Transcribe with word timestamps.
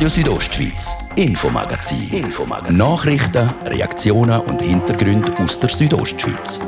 Radio 0.00 0.08
Südostschweiz, 0.08 0.96
Infomagazin. 1.14 2.08
Infomagazin. 2.10 2.74
Nachrichten, 2.74 3.50
Reaktionen 3.66 4.40
und 4.40 4.62
Hintergründe 4.62 5.30
aus 5.38 5.60
der 5.60 5.68
Südostschweiz. 5.68 6.58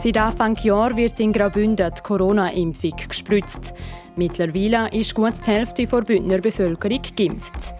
Seit 0.00 0.18
Anfang 0.18 0.54
Jahr 0.58 0.96
wird 0.96 1.18
in 1.18 1.32
Graubünden 1.32 1.92
die 1.98 2.02
Corona-Impfung 2.02 2.92
gespritzt. 3.08 3.74
Mittlerweile 4.14 4.88
ist 4.92 5.12
gut 5.12 5.44
die 5.44 5.50
Hälfte 5.50 5.84
der 5.84 6.02
Bündner 6.02 6.38
Bevölkerung 6.38 7.02
geimpft. 7.16 7.74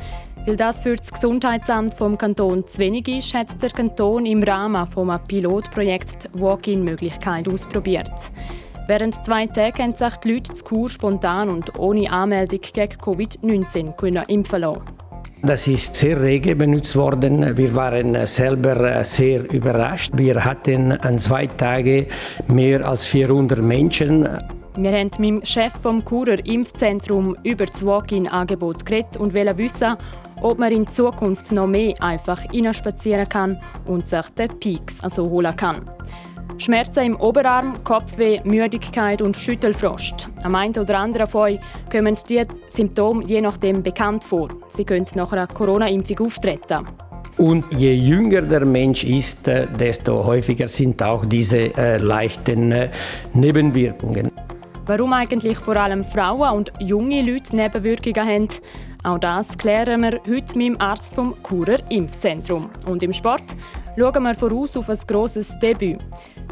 Weil 0.44 0.56
das 0.56 0.80
für 0.80 0.96
das 0.96 1.12
Gesundheitsamt 1.12 1.94
vom 1.94 2.18
Kanton 2.18 2.66
zu 2.66 2.78
wenig 2.78 3.06
ist, 3.06 3.32
hat 3.32 3.62
der 3.62 3.70
Kanton 3.70 4.26
im 4.26 4.42
Rahmen 4.42 4.88
des 4.90 5.20
Pilotprojekts 5.28 6.28
Walk-in-Möglichkeit 6.32 7.48
ausprobiert. 7.48 8.10
Während 8.88 9.24
zwei 9.24 9.46
Tagen 9.46 9.82
haben 9.82 9.94
sich 9.96 10.16
die 10.18 10.34
Leute 10.34 10.52
zu 10.52 10.62
Kur 10.62 10.88
spontan 10.88 11.48
und 11.48 11.76
ohne 11.76 12.10
Anmeldung 12.10 12.60
gegen 12.60 12.94
Covid-19 12.94 14.28
impfen 14.28 14.60
lassen. 14.60 14.82
Das 15.42 15.66
ist 15.66 15.96
sehr 15.96 16.22
rege 16.22 16.54
benutzt 16.54 16.94
worden. 16.94 17.56
Wir 17.56 17.74
waren 17.74 18.26
selber 18.26 19.04
sehr 19.04 19.52
überrascht. 19.52 20.12
Wir 20.14 20.44
hatten 20.44 20.92
an 20.92 21.18
zwei 21.18 21.48
Tagen 21.48 22.06
mehr 22.46 22.88
als 22.88 23.06
400 23.06 23.60
Menschen. 23.60 24.28
Wir 24.76 24.92
haben 24.92 25.10
mit 25.18 25.28
dem 25.28 25.44
Chef 25.44 25.72
vom 25.82 26.04
Churer 26.04 26.44
Impfzentrum 26.46 27.36
über 27.42 27.66
das 27.66 27.84
Walk-in-Angebot 27.84 28.86
geredet 28.86 29.16
und 29.16 29.34
wollen 29.34 29.58
wissen, 29.58 29.96
ob 30.42 30.58
man 30.58 30.70
in 30.70 30.86
Zukunft 30.86 31.50
noch 31.50 31.66
mehr 31.66 31.94
einfach 32.00 32.40
spazieren 32.72 33.28
kann 33.28 33.60
und 33.86 34.06
sich 34.06 34.28
den 34.38 34.48
Peaks 34.60 35.00
also 35.02 35.28
holen 35.28 35.56
kann. 35.56 35.80
Schmerzen 36.58 37.04
im 37.04 37.16
Oberarm, 37.16 37.74
Kopfweh, 37.84 38.40
Müdigkeit 38.44 39.20
und 39.20 39.36
Schüttelfrost. 39.36 40.30
Am 40.42 40.54
einen 40.54 40.76
oder 40.78 40.98
anderen 40.98 41.26
von 41.26 41.42
euch 41.42 41.60
kommen 41.90 42.16
diese 42.28 42.46
Symptome 42.68 43.24
je 43.26 43.40
nachdem 43.40 43.82
bekannt 43.82 44.24
vor. 44.24 44.48
Sie 44.70 44.84
können 44.84 45.06
nach 45.14 45.32
einer 45.32 45.46
Corona-Impfung 45.46 46.26
auftreten. 46.26 46.86
Und 47.36 47.64
je 47.74 47.92
jünger 47.92 48.40
der 48.40 48.64
Mensch 48.64 49.04
ist, 49.04 49.46
äh, 49.46 49.66
desto 49.66 50.24
häufiger 50.24 50.68
sind 50.68 51.02
auch 51.02 51.26
diese 51.26 51.76
äh, 51.76 51.98
leichten 51.98 52.72
äh, 52.72 52.88
Nebenwirkungen. 53.34 54.32
Warum 54.86 55.12
eigentlich 55.12 55.58
vor 55.58 55.76
allem 55.76 56.04
Frauen 56.04 56.56
und 56.56 56.72
junge 56.78 57.20
Leute 57.20 57.54
Nebenwirkungen 57.54 58.26
haben, 58.26 58.48
auch 59.02 59.18
das 59.18 59.56
klären 59.58 60.00
wir 60.00 60.20
heute 60.26 60.56
mit 60.56 60.68
dem 60.68 60.80
Arzt 60.80 61.14
vom 61.14 61.34
Churer 61.46 61.78
Impfzentrum. 61.90 62.70
Und 62.86 63.02
im 63.02 63.12
Sport 63.12 63.56
schauen 63.98 64.22
wir 64.22 64.34
voraus 64.34 64.76
auf 64.76 64.88
ein 64.88 64.98
grosses 65.06 65.58
Debüt. 65.58 65.98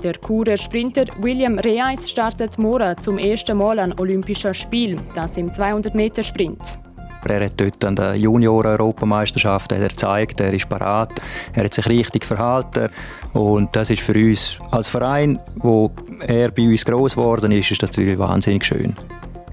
Der 0.02 0.14
Churer 0.14 0.56
Sprinter 0.56 1.04
William 1.20 1.58
Reis 1.58 2.10
startet 2.10 2.58
morgen 2.58 2.96
zum 3.00 3.18
ersten 3.18 3.58
Mal 3.58 3.78
an 3.78 3.94
Olympischen 3.98 4.54
Spielen, 4.54 5.00
das 5.14 5.36
im 5.36 5.50
200-Meter-Sprint. 5.50 6.78
Er 7.26 7.46
hat 7.46 7.58
dort 7.58 7.82
an 7.84 7.96
der 7.96 8.16
Junioren-Europameisterschaft 8.16 9.70
gezeigt, 9.70 10.40
er 10.40 10.52
ist 10.52 10.68
parat, 10.68 11.10
er 11.54 11.64
hat 11.64 11.72
sich 11.72 11.88
richtig 11.88 12.24
verhalten 12.26 12.90
und 13.32 13.74
das 13.74 13.88
ist 13.88 14.02
für 14.02 14.12
uns 14.12 14.58
als 14.70 14.90
Verein, 14.90 15.38
wo 15.56 15.90
er 16.26 16.50
bei 16.50 16.68
uns 16.68 16.84
groß 16.84 17.16
geworden 17.16 17.50
ist, 17.52 17.70
ist 17.70 17.82
das 17.82 17.90
natürlich 17.90 18.18
wahnsinnig 18.18 18.66
schön. 18.66 18.94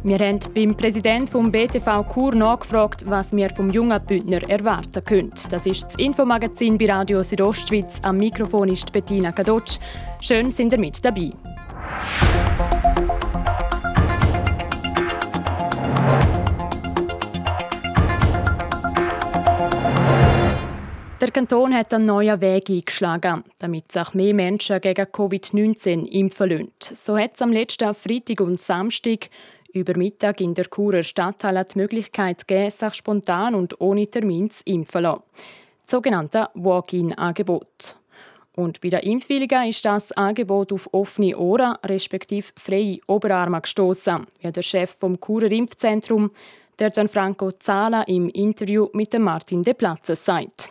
Wir 0.03 0.17
haben 0.17 0.39
beim 0.55 0.75
Präsidenten 0.75 1.51
des 1.51 1.51
BTV 1.51 2.11
Chur 2.11 2.33
nachgefragt, 2.33 3.07
was 3.07 3.35
wir 3.35 3.51
vom 3.51 3.69
jungen 3.69 4.03
Bündner 4.03 4.41
erwarten 4.49 5.03
können. 5.03 5.31
Das 5.51 5.67
ist 5.67 5.83
das 5.83 5.95
Infomagazin 5.95 6.75
bei 6.75 6.87
Radio 6.87 7.23
Südostschweiz. 7.23 7.99
Am 8.01 8.17
Mikrofon 8.17 8.69
ist 8.69 8.91
Bettina 8.91 9.31
Kadotsch. 9.31 9.77
Schön, 10.19 10.49
sind 10.49 10.71
ihr 10.71 10.79
mit 10.79 11.05
dabei. 11.05 11.31
Der 21.21 21.29
Kanton 21.29 21.75
hat 21.75 21.93
einen 21.93 22.05
neuen 22.05 22.41
Weg 22.41 22.71
eingeschlagen, 22.71 23.43
damit 23.59 23.91
sich 23.91 24.15
mehr 24.15 24.33
Menschen 24.33 24.81
gegen 24.81 25.05
Covid-19 25.05 26.07
impfen 26.07 26.49
lassen. 26.49 26.71
So 26.79 27.15
hat 27.15 27.35
es 27.35 27.43
am 27.43 27.51
letzten 27.51 27.93
Freitag 27.93 28.41
und 28.41 28.59
Samstag 28.59 29.29
über 29.73 29.97
Mittag 29.97 30.41
in 30.41 30.53
der 30.53 30.65
Churer 30.65 31.03
Stadthalle 31.03 31.65
die 31.65 31.79
Möglichkeit 31.79 32.47
gegeben, 32.47 32.71
sich 32.71 32.93
spontan 32.93 33.55
und 33.55 33.79
ohne 33.79 34.07
Termin 34.07 34.49
zu 34.49 34.63
impfen 34.65 35.03
lassen. 35.03 35.23
Das 35.83 35.91
sogenannte 35.91 36.49
Walk-in-Angebot. 36.53 37.95
Und 38.55 38.81
bei 38.81 38.89
der 38.89 39.03
Impfwilligen 39.03 39.69
ist 39.69 39.85
das 39.85 40.11
Angebot 40.11 40.73
auf 40.73 40.89
offene 40.91 41.37
Ohren 41.37 41.75
respektive 41.85 42.51
freie 42.57 42.99
Oberarme 43.07 43.61
gestoßen, 43.61 44.27
wie 44.41 44.51
der 44.51 44.61
Chef 44.61 44.91
vom 44.91 45.19
Churer 45.19 45.51
Impfzentrum, 45.51 46.31
der 46.77 46.89
Gianfranco 46.89 47.51
Zala 47.51 48.03
im 48.03 48.29
Interview 48.29 48.87
mit 48.93 49.17
Martin 49.17 49.63
De 49.63 49.73
Platze 49.73 50.15
sagt. 50.15 50.69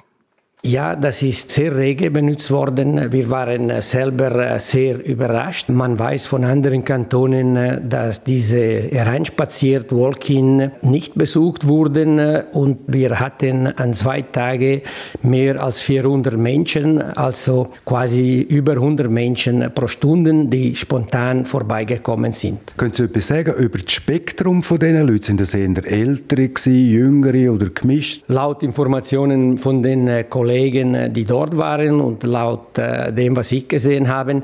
Ja, 0.62 0.94
das 0.94 1.22
ist 1.22 1.50
sehr 1.50 1.75
rege 1.75 2.10
benutzt 2.10 2.50
worden. 2.50 3.10
Wir 3.10 3.31
waren 3.31 3.81
selber 3.81 4.60
sehr 4.60 5.03
überrascht. 5.03 5.71
Man 5.71 5.98
weiß 5.98 6.26
von 6.26 6.44
anderen 6.44 6.84
Kantonen, 6.84 7.88
dass 7.88 8.25
diese 8.25 8.59
hereinspaziert 8.59 9.91
Walk-in 9.91 10.70
nicht 10.82 11.15
besucht 11.15 11.66
wurden 11.66 12.20
und 12.53 12.81
wir 12.88 13.19
hatten 13.19 13.69
an 13.69 13.94
zwei 13.94 14.20
Tagen 14.20 14.82
mehr 15.22 15.62
als 15.62 15.81
400 15.81 16.37
Menschen, 16.37 17.00
also 17.00 17.70
quasi 17.87 18.43
über 18.43 18.72
100 18.72 19.10
Menschen 19.10 19.66
pro 19.75 19.87
Stunde, 19.87 20.44
die 20.44 20.76
spontan 20.76 21.47
vorbeigekommen 21.47 22.34
sind. 22.34 22.76
Können 22.76 22.93
Sie 22.93 23.04
etwas 23.04 23.28
sagen 23.28 23.54
über 23.54 23.78
das 23.78 23.93
Spektrum 23.93 24.62
von 24.62 24.78
diesen 24.78 25.06
Leuten? 25.06 25.22
Sind 25.22 25.41
das 25.41 25.54
eher 25.54 25.70
ältere, 25.87 26.50
jüngere 26.69 27.50
oder 27.50 27.70
gemischt? 27.70 28.25
Laut 28.28 28.62
Informationen 28.62 29.56
von 29.56 29.82
den 29.82 30.28
Kollegen 30.28 30.50
Kollegen, 30.50 30.94
äh, 30.94 31.11
die 31.11 31.25
dort 31.25 31.56
waren 31.56 32.00
und 32.00 32.25
laut 32.25 32.77
äh, 32.77 33.12
dem, 33.12 33.37
was 33.37 33.53
ich 33.53 33.69
gesehen 33.69 34.09
habe, 34.09 34.43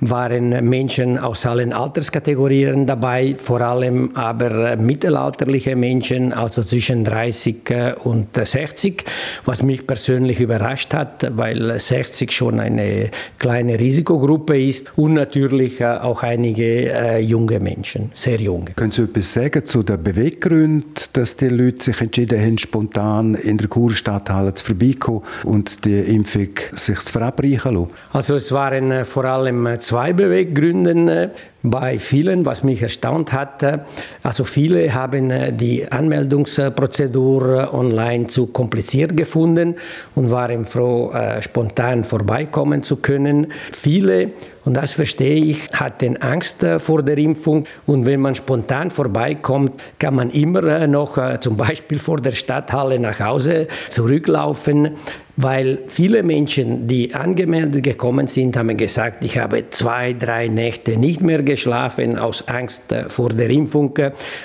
waren 0.00 0.50
Menschen 0.68 1.18
aus 1.18 1.44
allen 1.46 1.72
Alterskategorien 1.72 2.86
dabei, 2.86 3.34
vor 3.36 3.60
allem 3.60 4.14
aber 4.14 4.72
äh, 4.72 4.76
mittelalterliche 4.76 5.74
Menschen, 5.74 6.32
also 6.32 6.62
zwischen 6.62 7.04
30 7.04 7.56
und 8.04 8.28
60, 8.36 9.04
was 9.44 9.62
mich 9.64 9.84
persönlich 9.86 10.38
überrascht 10.38 10.94
hat, 10.94 11.36
weil 11.36 11.80
60 11.80 12.30
schon 12.30 12.60
eine 12.60 13.10
kleine 13.38 13.78
Risikogruppe 13.80 14.60
ist 14.60 14.86
und 14.96 15.14
natürlich 15.14 15.84
auch 15.84 16.22
einige 16.22 17.18
junge 17.18 17.58
Menschen, 17.60 18.10
sehr 18.14 18.40
junge. 18.40 18.72
Können 18.76 18.92
Sie 18.92 19.02
etwas 19.02 19.32
sagen 19.32 19.64
zu 19.64 19.82
den 19.82 20.02
Beweggründen, 20.02 20.84
dass 21.12 21.36
die 21.36 21.48
Leute 21.48 21.84
sich 21.84 22.00
entschieden 22.00 22.40
haben, 22.40 22.58
spontan 22.58 23.34
in 23.34 23.58
der 23.58 23.68
Kurstadthalle 23.68 24.54
zu 24.54 24.64
vorbeikommen 24.64 25.22
und 25.48 25.84
die 25.84 26.00
Impfung 26.00 26.50
sich 26.72 27.00
zu 27.00 27.12
verabreichen 27.12 27.74
lassen? 27.74 27.88
Also 28.12 28.36
es 28.36 28.52
waren 28.52 28.90
äh, 28.90 29.04
vor 29.04 29.24
allem 29.24 29.66
äh, 29.66 29.78
zwei 29.78 30.12
Beweggründe 30.12 31.32
äh, 31.57 31.57
bei 31.70 31.98
vielen, 31.98 32.46
was 32.46 32.62
mich 32.62 32.82
erstaunt 32.82 33.32
hat. 33.32 33.62
Also 34.22 34.44
viele 34.44 34.94
haben 34.94 35.56
die 35.56 35.90
Anmeldungsprozedur 35.90 37.72
online 37.72 38.26
zu 38.26 38.46
kompliziert 38.46 39.16
gefunden 39.16 39.76
und 40.14 40.30
waren 40.30 40.64
froh, 40.64 41.12
spontan 41.40 42.04
vorbeikommen 42.04 42.82
zu 42.82 42.96
können. 42.96 43.48
Viele 43.72 44.32
und 44.68 44.74
das 44.74 44.92
verstehe 44.92 45.42
ich, 45.42 45.70
hatten 45.72 46.18
Angst 46.18 46.62
vor 46.80 47.02
der 47.02 47.16
Impfung. 47.16 47.64
Und 47.86 48.04
wenn 48.04 48.20
man 48.20 48.34
spontan 48.34 48.90
vorbeikommt, 48.90 49.72
kann 49.98 50.14
man 50.14 50.28
immer 50.28 50.86
noch 50.86 51.40
zum 51.40 51.56
Beispiel 51.56 51.98
vor 51.98 52.20
der 52.20 52.32
Stadthalle 52.32 52.98
nach 52.98 53.18
Hause 53.18 53.66
zurücklaufen 53.88 54.90
weil 55.40 55.78
viele 55.86 56.24
Menschen, 56.24 56.88
die 56.88 57.14
angemeldet 57.14 57.84
gekommen 57.84 58.26
sind, 58.26 58.56
haben 58.56 58.76
gesagt, 58.76 59.22
ich 59.22 59.38
habe 59.38 59.70
zwei, 59.70 60.12
drei 60.12 60.48
Nächte 60.48 60.96
nicht 60.96 61.20
mehr 61.20 61.44
geschlafen 61.44 61.57
aus 61.66 62.46
Angst 62.48 62.92
äh, 62.92 63.08
vor 63.08 63.30
der 63.30 63.50
Impfung, 63.50 63.92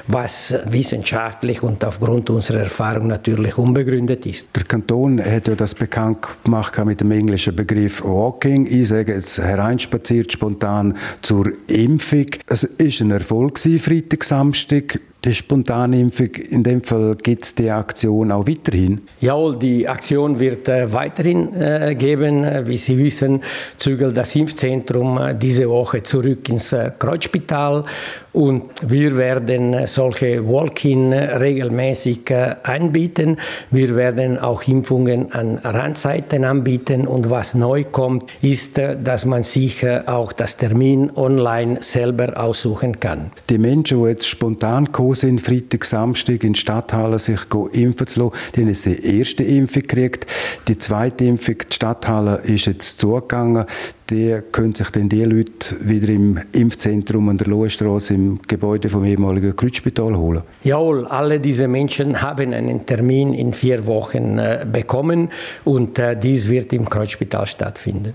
was 0.07 0.56
wissenschaftlich 0.65 1.63
und 1.63 1.83
aufgrund 1.86 2.30
unserer 2.30 2.62
Erfahrung 2.62 3.07
natürlich 3.07 3.57
unbegründet 3.57 4.25
ist. 4.25 4.50
Der 4.56 4.63
Kanton 4.63 5.24
hat 5.24 5.48
ja 5.48 5.56
das 5.56 5.75
bekannt 5.75 6.27
gemacht 6.44 6.77
mit 6.86 7.01
dem 7.01 7.12
englischen 7.12 7.56
Begriff 7.56 8.04
Walking. 8.04 8.65
Ich 8.65 8.88
sage 8.88 9.13
jetzt 9.13 9.38
hereinspaziert 9.39 10.31
spontan 10.31 10.98
zur 11.21 11.51
Impfung. 11.68 12.27
Es 12.48 12.63
ist 12.63 13.01
ein 13.01 13.12
Erfolg 13.12 13.59
Freitag, 13.59 14.24
Samstag. 14.24 15.00
Die 15.25 15.33
Spontanimpfung, 15.33 16.35
in 16.35 16.63
dem 16.63 16.83
Fall 16.83 17.15
gibt 17.15 17.45
es 17.45 17.55
die 17.55 17.71
Aktion 17.71 18.29
auch 18.29 18.45
weiterhin? 18.45 19.03
Ja, 19.21 19.51
die 19.53 19.87
Aktion 19.87 20.37
wird 20.37 20.67
äh, 20.67 20.91
weiterhin 20.91 21.53
äh, 21.53 21.95
geben. 21.97 22.45
Wie 22.67 22.75
Sie 22.75 22.97
wissen, 22.97 23.41
zügelt 23.77 24.17
das 24.17 24.35
Impfzentrum 24.35 25.17
äh, 25.17 25.33
diese 25.33 25.69
Woche 25.69 26.03
zurück 26.03 26.49
ins 26.49 26.73
äh, 26.73 26.91
Kreuzspital 26.99 27.85
und 28.33 28.65
wir 28.85 29.15
werden 29.15 29.85
solche 29.85 30.47
Walk-in 30.47 31.13
regelmäßig 31.13 32.30
äh, 32.31 32.56
anbieten. 32.63 33.38
Wir 33.69 33.95
werden 33.95 34.39
auch 34.39 34.63
Impfungen 34.68 35.31
an 35.31 35.59
Randzeiten 35.59 36.44
anbieten 36.44 37.07
und 37.07 37.30
was 37.30 37.53
neu 37.53 37.83
kommt, 37.83 38.31
ist, 38.41 38.80
äh, 38.80 38.97
dass 39.01 39.25
man 39.25 39.44
sich 39.44 39.85
auch 40.07 40.33
das 40.33 40.57
Termin 40.57 41.12
online 41.15 41.77
selber 41.81 42.39
aussuchen 42.41 43.00
kann. 43.00 43.31
Die 43.50 43.59
Menschen, 43.59 44.01
die 44.01 44.09
jetzt 44.09 44.27
spontan 44.27 44.85
gekommen 44.85 45.15
sind, 45.15 45.39
Freitag, 45.39 45.85
Samstag 45.85 46.44
in 46.44 46.56
Stadthalle 46.56 47.19
sich 47.19 47.39
impfen 47.74 48.07
zu 48.07 48.19
lassen, 48.19 48.33
die 48.56 48.62
haben 48.62 48.74
die 48.74 49.18
erste 49.19 49.44
Impfung 49.44 49.83
gekriegt. 49.83 50.25
Die 50.68 50.77
zweite 50.77 51.25
Impfung, 51.25 51.57
die 51.69 51.75
Stadthalle 51.75 52.41
ist 52.45 52.65
jetzt 52.65 53.00
zugegangen 53.00 53.65
die 54.13 54.41
können 54.51 54.75
sich 54.75 54.89
dann 54.89 55.09
die 55.09 55.24
Leute 55.24 55.75
wieder 55.81 56.09
im 56.09 56.39
Impfzentrum 56.51 57.30
an 57.30 57.38
der 57.38 57.47
Lohenstraße 57.47 58.13
im 58.13 58.22
Gebäude 58.47 58.89
vom 58.89 59.05
ehemaligen 59.05 59.55
Kreuzspital 59.55 60.15
holen? 60.15 60.43
Jawohl, 60.63 61.05
alle 61.07 61.39
diese 61.39 61.67
Menschen 61.67 62.21
haben 62.21 62.53
einen 62.53 62.85
Termin 62.85 63.33
in 63.33 63.53
vier 63.53 63.85
Wochen 63.85 64.37
äh, 64.37 64.65
bekommen 64.71 65.29
und 65.65 65.99
äh, 65.99 66.17
dies 66.17 66.49
wird 66.49 66.73
im 66.73 66.89
Kreuzspital 66.89 67.45
stattfinden. 67.47 68.13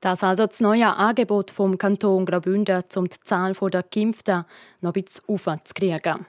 Das 0.00 0.22
also 0.22 0.46
das 0.46 0.60
neue 0.60 0.94
Angebot 0.94 1.50
vom 1.50 1.78
Kanton 1.78 2.26
Graubünden, 2.26 2.82
um 2.94 3.08
die 3.08 3.20
Zahl 3.24 3.54
der 3.54 3.84
Geimpften 3.90 4.44
noch 4.82 4.94
ein 4.94 5.02
bisschen 5.02 5.24
aufzukriegen. 5.26 6.26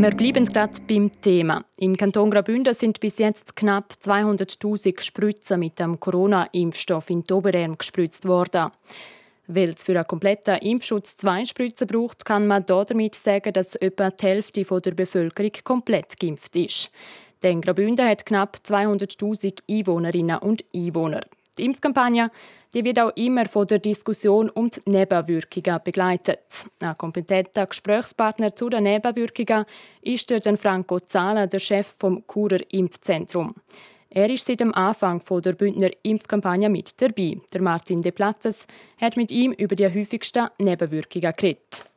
Wir 0.00 0.10
bleiben 0.10 0.44
gerade 0.44 0.80
beim 0.86 1.10
Thema. 1.22 1.64
Im 1.76 1.96
Kanton 1.96 2.30
Graubünden 2.30 2.72
sind 2.72 3.00
bis 3.00 3.18
jetzt 3.18 3.56
knapp 3.56 3.94
200.000 4.00 5.00
Spritzen 5.00 5.58
mit 5.58 5.80
dem 5.80 5.98
Corona-Impfstoff 5.98 7.10
in 7.10 7.24
Dobererm 7.24 7.76
gespritzt 7.76 8.24
worden. 8.28 8.70
Weil 9.48 9.70
es 9.70 9.82
für 9.82 9.96
einen 9.96 10.06
kompletten 10.06 10.58
Impfschutz 10.58 11.16
zwei 11.16 11.44
Spritzen 11.44 11.88
braucht, 11.88 12.24
kann 12.24 12.46
man 12.46 12.64
damit 12.64 13.16
sagen, 13.16 13.52
dass 13.52 13.74
etwa 13.74 14.10
die 14.10 14.24
Hälfte 14.24 14.62
der 14.62 14.92
Bevölkerung 14.92 15.50
komplett 15.64 16.20
geimpft 16.20 16.54
ist. 16.54 16.92
Denn 17.42 17.60
Graubünden 17.60 18.06
hat 18.06 18.24
knapp 18.24 18.58
200.000 18.64 19.62
Einwohnerinnen 19.68 20.38
und 20.38 20.64
Einwohner. 20.72 21.22
Die 21.58 21.64
Impfkampagne 21.64 22.30
die 22.74 22.84
wird 22.84 23.00
auch 23.00 23.16
immer 23.16 23.46
von 23.46 23.66
der 23.66 23.78
Diskussion 23.78 24.50
um 24.50 24.70
die 24.70 24.80
Nebenwirkungen 24.84 25.80
begleitet. 25.82 26.40
Ein 26.80 26.98
kompetenter 26.98 27.66
Gesprächspartner 27.66 28.54
zu 28.54 28.68
den 28.68 28.84
Nebenwirkungen 28.84 29.64
ist 30.02 30.28
der 30.28 30.56
Franco 30.58 31.00
Zahler, 31.00 31.46
der 31.46 31.60
Chef 31.60 31.86
vom 31.98 32.26
Kurer 32.26 32.60
Impfzentrum. 32.70 33.54
Er 34.10 34.30
ist 34.30 34.46
seit 34.46 34.60
dem 34.60 34.74
Anfang 34.74 35.22
der 35.42 35.52
Bündner 35.52 35.90
Impfkampagne 36.02 36.68
mit 36.68 37.00
dabei. 37.00 37.38
Der 37.52 37.62
Martin 37.62 38.02
De 38.02 38.12
Platzes 38.12 38.66
hat 38.98 39.16
mit 39.16 39.30
ihm 39.30 39.52
über 39.52 39.76
die 39.76 39.86
häufigsten 39.86 40.48
Nebenwirkungen 40.58 41.32
geredet. 41.36 41.87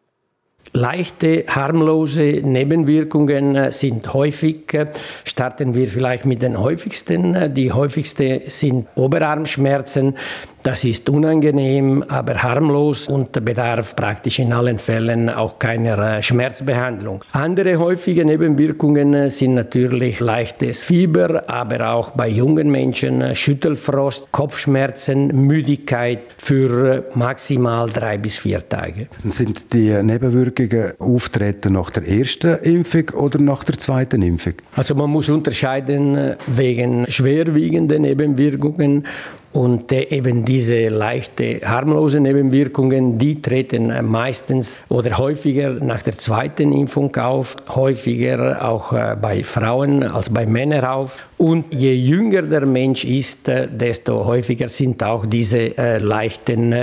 Leichte, 0.73 1.43
harmlose 1.47 2.41
Nebenwirkungen 2.43 3.55
äh, 3.55 3.71
sind 3.71 4.13
häufig. 4.13 4.73
Äh, 4.73 4.87
starten 5.25 5.73
wir 5.73 5.87
vielleicht 5.87 6.25
mit 6.25 6.41
den 6.41 6.57
häufigsten. 6.57 7.53
Die 7.53 7.73
häufigsten 7.73 8.41
sind 8.47 8.87
Oberarmschmerzen, 8.95 10.15
das 10.63 10.83
ist 10.83 11.09
unangenehm, 11.09 12.03
aber 12.07 12.43
harmlos 12.43 13.07
und 13.07 13.31
bedarf 13.43 13.95
praktisch 13.95 14.37
in 14.37 14.53
allen 14.53 14.77
Fällen 14.77 15.27
auch 15.27 15.57
keiner 15.57 15.97
äh, 15.97 16.21
Schmerzbehandlung. 16.21 17.23
Andere 17.31 17.79
häufige 17.79 18.23
Nebenwirkungen 18.23 19.15
äh, 19.15 19.29
sind 19.31 19.55
natürlich 19.55 20.19
leichtes 20.19 20.83
Fieber, 20.83 21.49
aber 21.49 21.93
auch 21.93 22.11
bei 22.11 22.27
jungen 22.27 22.69
Menschen 22.69 23.21
äh, 23.21 23.33
Schüttelfrost, 23.33 24.31
Kopfschmerzen, 24.31 25.29
Müdigkeit 25.47 26.19
für 26.37 27.05
maximal 27.15 27.89
drei 27.89 28.19
bis 28.19 28.37
vier 28.37 28.67
Tage. 28.69 29.07
Sind 29.25 29.73
die 29.73 29.91
Nebenwirkungen 30.03 30.50
auftreten 30.99 31.73
nach 31.73 31.89
der 31.91 32.07
ersten 32.07 32.57
Impfung 32.59 33.09
oder 33.09 33.39
nach 33.39 33.63
der 33.63 33.77
zweiten 33.77 34.21
Impfung? 34.21 34.53
Also 34.75 34.95
man 34.95 35.09
muss 35.09 35.29
unterscheiden 35.29 36.35
wegen 36.47 37.05
schwerwiegenden 37.09 38.03
Nebenwirkungen 38.03 39.05
und 39.53 39.91
äh, 39.91 40.03
eben 40.03 40.45
diese 40.45 40.87
leichte, 40.87 41.59
harmlose 41.63 42.19
Nebenwirkungen, 42.19 43.17
die 43.17 43.41
treten 43.41 43.93
meistens 44.05 44.79
oder 44.87 45.17
häufiger 45.17 45.71
nach 45.71 46.01
der 46.03 46.17
zweiten 46.17 46.71
Impfung 46.71 47.15
auf, 47.17 47.57
häufiger 47.69 48.63
auch 48.65 48.93
äh, 48.93 49.17
bei 49.21 49.43
Frauen 49.43 50.03
als 50.03 50.29
bei 50.29 50.45
Männern 50.45 50.85
auf. 50.85 51.17
Und 51.37 51.73
je 51.73 51.93
jünger 51.93 52.43
der 52.43 52.65
Mensch 52.65 53.03
ist, 53.03 53.49
äh, 53.49 53.67
desto 53.67 54.25
häufiger 54.25 54.69
sind 54.69 55.03
auch 55.03 55.25
diese 55.25 55.73
leichten 55.99 56.73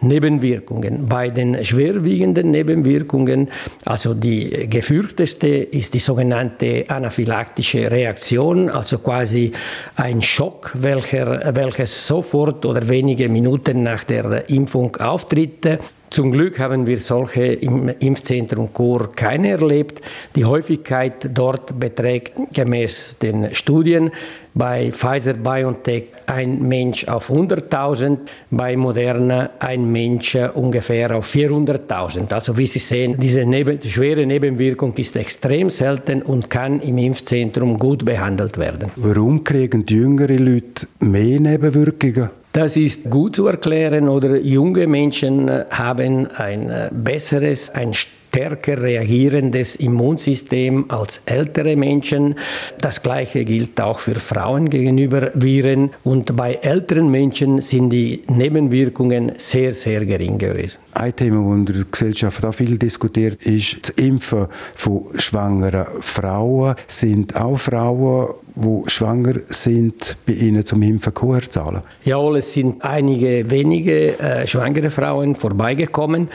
Nebenwirkungen. 0.00 1.06
Bei 1.06 1.30
den 1.30 1.62
schwerwiegenden 1.64 2.50
Nebenwirkungen, 2.50 3.50
also 3.84 4.14
die 4.14 4.68
gefürchteste 4.68 5.48
ist 5.48 5.94
die 5.94 5.98
sogenannte 5.98 6.84
anaphylaktische 6.88 7.90
Reaktion, 7.90 8.70
also 8.70 8.98
quasi 8.98 9.52
ein 9.96 10.22
Schock, 10.22 10.72
welcher, 10.74 11.54
welches 11.54 12.07
sofort 12.08 12.64
oder 12.64 12.88
wenige 12.88 13.28
Minuten 13.28 13.82
nach 13.82 14.04
der 14.04 14.48
Impfung 14.50 14.96
auftritt. 14.96 15.78
Zum 16.10 16.32
Glück 16.32 16.58
haben 16.58 16.86
wir 16.86 16.98
solche 16.98 17.44
im 17.44 17.88
Impfzentrum 17.88 18.70
Chur 18.74 19.12
keine 19.14 19.50
erlebt. 19.50 20.00
Die 20.36 20.44
Häufigkeit 20.44 21.28
dort 21.34 21.78
beträgt 21.78 22.32
gemäß 22.52 23.16
den 23.20 23.54
Studien 23.54 24.10
bei 24.54 24.90
Pfizer 24.90 25.34
BioNTech 25.34 26.04
ein 26.26 26.66
Mensch 26.66 27.06
auf 27.06 27.30
100.000, 27.30 28.18
bei 28.50 28.76
Moderna 28.76 29.50
ein 29.58 29.90
Mensch 29.92 30.34
ungefähr 30.34 31.14
auf 31.16 31.32
400.000. 31.32 32.32
Also 32.32 32.56
wie 32.56 32.66
Sie 32.66 32.78
sehen, 32.78 33.16
diese 33.18 33.44
Neben 33.44 33.80
schwere 33.80 34.26
Nebenwirkung 34.26 34.94
ist 34.96 35.16
extrem 35.16 35.70
selten 35.70 36.22
und 36.22 36.50
kann 36.50 36.80
im 36.80 36.98
Impfzentrum 36.98 37.78
gut 37.78 38.04
behandelt 38.04 38.58
werden. 38.58 38.90
Warum 38.96 39.44
kriegen 39.44 39.86
die 39.86 39.94
jüngeren 39.94 40.38
Leute 40.38 40.86
mehr 41.00 41.38
Nebenwirkungen? 41.38 42.30
Das 42.58 42.76
ist 42.76 43.08
gut 43.08 43.36
zu 43.36 43.46
erklären 43.46 44.08
oder 44.08 44.36
junge 44.36 44.88
Menschen 44.88 45.48
haben 45.70 46.26
ein 46.26 46.68
äh, 46.68 46.90
besseres, 46.92 47.70
ein 47.70 47.94
stärker 47.94 48.82
reagierendes 48.82 49.76
Immunsystem 49.76 50.86
als 50.88 51.22
ältere 51.26 51.76
Menschen. 51.76 52.34
Das 52.80 53.00
Gleiche 53.00 53.44
gilt 53.44 53.80
auch 53.80 54.00
für 54.00 54.16
Frauen 54.16 54.70
gegenüber 54.70 55.30
Viren. 55.34 55.90
Und 56.02 56.34
bei 56.36 56.54
älteren 56.54 57.12
Menschen 57.12 57.62
sind 57.62 57.90
die 57.90 58.24
Nebenwirkungen 58.26 59.32
sehr, 59.36 59.72
sehr 59.72 60.04
gering 60.04 60.38
gewesen. 60.38 60.80
Ein 60.94 61.14
Thema, 61.14 61.36
das 61.48 61.58
in 61.58 61.66
der 61.66 61.84
Gesellschaft 61.90 62.44
auch 62.44 62.54
viel 62.54 62.76
diskutiert 62.76 63.40
ist, 63.46 63.76
das 63.82 63.90
Impfen 63.90 64.48
von 64.74 65.06
schwangeren 65.14 65.86
Frauen. 66.00 66.74
Sind 66.88 67.36
auch 67.36 67.56
Frauen, 67.56 68.34
die 68.60 68.82
schwanger 68.88 69.34
sind, 69.48 70.16
bei 70.26 70.32
Ihnen 70.34 70.64
zum 70.64 70.82
Impfen 70.82 71.14
gekommen, 71.14 71.42
Zahlen? 71.48 71.82
Ja, 72.04 72.18
es 72.32 72.52
sind 72.52 72.82
einige 72.84 73.50
wenige 73.50 74.18
äh, 74.18 74.46
schwangere 74.46 74.90
Frauen 74.90 75.34
vorbeigekommen. 75.34 76.28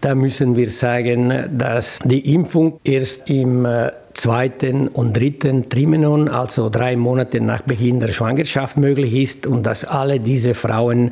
Da 0.00 0.14
müssen 0.14 0.56
wir 0.56 0.68
sagen, 0.68 1.58
dass 1.58 1.98
die 2.04 2.34
Impfung 2.34 2.80
erst 2.84 3.28
im 3.30 3.64
äh, 3.64 3.90
zweiten 4.16 4.88
und 4.88 5.16
dritten 5.16 5.68
Trimenon, 5.68 6.28
also 6.28 6.70
drei 6.70 6.96
Monate 6.96 7.40
nach 7.40 7.60
Beginn 7.60 8.00
der 8.00 8.12
Schwangerschaft 8.12 8.76
möglich 8.76 9.14
ist 9.14 9.46
und 9.46 9.64
dass 9.64 9.84
alle 9.84 10.18
diese 10.18 10.54
Frauen 10.54 11.10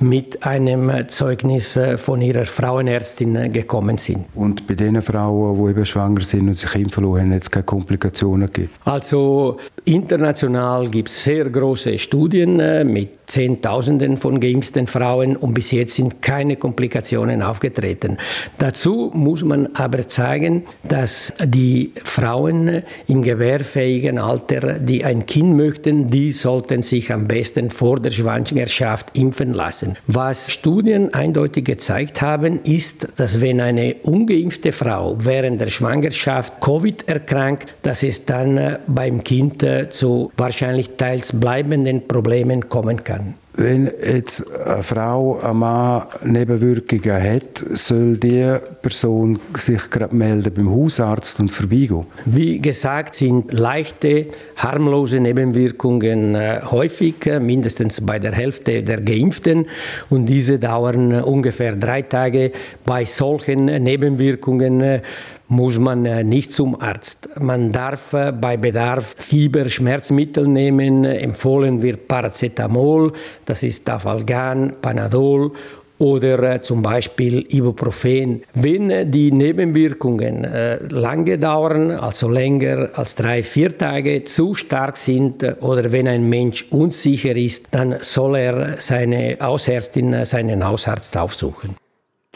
mit 0.00 0.44
einem 0.44 0.90
Zeugnis 1.08 1.76
äh, 1.76 1.98
von 1.98 2.20
ihrer 2.22 2.46
Frauenärztin 2.46 3.36
äh, 3.36 3.48
gekommen 3.50 3.98
sind. 3.98 4.24
Und 4.34 4.66
bei 4.66 4.74
den 4.74 5.02
Frauen, 5.02 5.62
die 5.62 5.70
eben 5.70 5.84
schwanger 5.84 6.22
sind 6.22 6.48
und 6.48 6.54
sich 6.54 6.74
impfen 6.74 7.04
lassen, 7.04 7.20
haben 7.20 7.32
es 7.32 7.50
keine 7.50 7.64
Komplikationen 7.64 8.46
gegeben? 8.46 8.70
Also 8.84 9.58
international 9.84 10.88
gibt 10.88 11.08
es 11.08 11.24
sehr 11.24 11.48
große 11.50 11.98
Studien 11.98 12.56
mit 12.90 13.25
Zehntausenden 13.26 14.16
von 14.16 14.40
geimpften 14.40 14.86
Frauen 14.86 15.36
und 15.36 15.54
bis 15.54 15.72
jetzt 15.72 15.94
sind 15.94 16.22
keine 16.22 16.56
Komplikationen 16.56 17.42
aufgetreten. 17.42 18.18
Dazu 18.58 19.10
muss 19.14 19.42
man 19.42 19.74
aber 19.74 20.06
zeigen, 20.08 20.64
dass 20.84 21.32
die 21.44 21.92
Frauen 22.04 22.82
im 23.08 23.22
gewehrfähigen 23.22 24.18
Alter, 24.18 24.74
die 24.78 25.04
ein 25.04 25.26
Kind 25.26 25.56
möchten, 25.56 26.08
die 26.08 26.32
sollten 26.32 26.82
sich 26.82 27.12
am 27.12 27.26
besten 27.26 27.70
vor 27.70 28.00
der 28.00 28.10
Schwangerschaft 28.10 29.16
impfen 29.16 29.52
lassen. 29.52 29.96
Was 30.06 30.52
Studien 30.52 31.12
eindeutig 31.12 31.64
gezeigt 31.64 32.22
haben, 32.22 32.60
ist, 32.62 33.08
dass 33.16 33.40
wenn 33.40 33.60
eine 33.60 33.96
ungeimpfte 34.02 34.72
Frau 34.72 35.16
während 35.18 35.60
der 35.60 35.68
Schwangerschaft 35.68 36.60
Covid 36.60 37.08
erkrankt, 37.08 37.74
dass 37.82 38.02
es 38.02 38.24
dann 38.24 38.58
äh, 38.58 38.78
beim 38.86 39.22
Kind 39.24 39.62
äh, 39.62 39.88
zu 39.88 40.30
wahrscheinlich 40.36 40.90
teils 40.96 41.38
bleibenden 41.38 42.06
Problemen 42.06 42.68
kommen 42.68 43.02
kann. 43.02 43.15
werden. 43.16 43.45
Wenn 43.58 43.90
jetzt 44.04 44.44
eine 44.54 44.82
Frau, 44.82 45.40
ein 45.40 45.56
Mann 45.56 46.06
Nebenwirkungen 46.22 47.22
hat, 47.22 47.64
soll 47.72 48.18
die 48.18 48.54
Person 48.82 49.38
sich 49.56 49.88
gerade 49.88 50.14
melden 50.14 50.52
beim 50.52 50.70
Hausarzt 50.70 51.40
und 51.40 51.50
vorbeigehen? 51.50 52.04
Wie 52.26 52.58
gesagt, 52.58 53.14
sind 53.14 53.50
leichte, 53.54 54.26
harmlose 54.56 55.20
Nebenwirkungen 55.20 56.34
äh, 56.34 56.60
häufig, 56.70 57.26
äh, 57.26 57.40
mindestens 57.40 58.02
bei 58.02 58.18
der 58.18 58.32
Hälfte 58.32 58.82
der 58.82 59.00
Geimpften. 59.00 59.66
Und 60.10 60.26
diese 60.26 60.58
dauern 60.58 61.12
äh, 61.12 61.20
ungefähr 61.22 61.76
drei 61.76 62.02
Tage. 62.02 62.52
Bei 62.84 63.06
solchen 63.06 63.64
Nebenwirkungen 63.64 65.00
muss 65.48 65.78
man 65.78 66.02
nicht 66.28 66.50
zum 66.50 66.80
Arzt. 66.80 67.28
Man 67.40 67.70
darf 67.70 68.10
bei 68.10 68.56
Bedarf 68.56 69.14
Fieber, 69.16 69.68
Schmerzmittel 69.68 70.48
nehmen. 70.48 71.04
Empfohlen 71.04 71.82
wird 71.82 72.08
Paracetamol, 72.08 73.12
das 73.46 73.62
ist 73.62 73.88
Dafalgan, 73.88 74.76
Panadol 74.82 75.52
oder 75.98 76.42
äh, 76.42 76.60
zum 76.60 76.82
Beispiel 76.82 77.46
Ibuprofen. 77.48 78.42
Wenn 78.52 79.10
die 79.10 79.32
Nebenwirkungen 79.32 80.46
lange 80.90 81.38
dauern, 81.38 81.92
also 81.92 82.28
länger 82.28 82.90
als 82.92 83.14
drei, 83.14 83.42
vier 83.42 83.78
Tage, 83.78 84.24
zu 84.24 84.54
stark 84.54 84.98
sind 84.98 85.42
oder 85.62 85.90
wenn 85.92 86.06
ein 86.06 86.28
Mensch 86.28 86.66
unsicher 86.70 87.34
ist, 87.34 87.68
dann 87.70 87.96
soll 88.00 88.36
er 88.36 88.74
seine 88.78 89.38
Hausärztin, 89.40 90.26
seinen 90.26 90.66
Hausarzt 90.66 91.16
aufsuchen. 91.16 91.76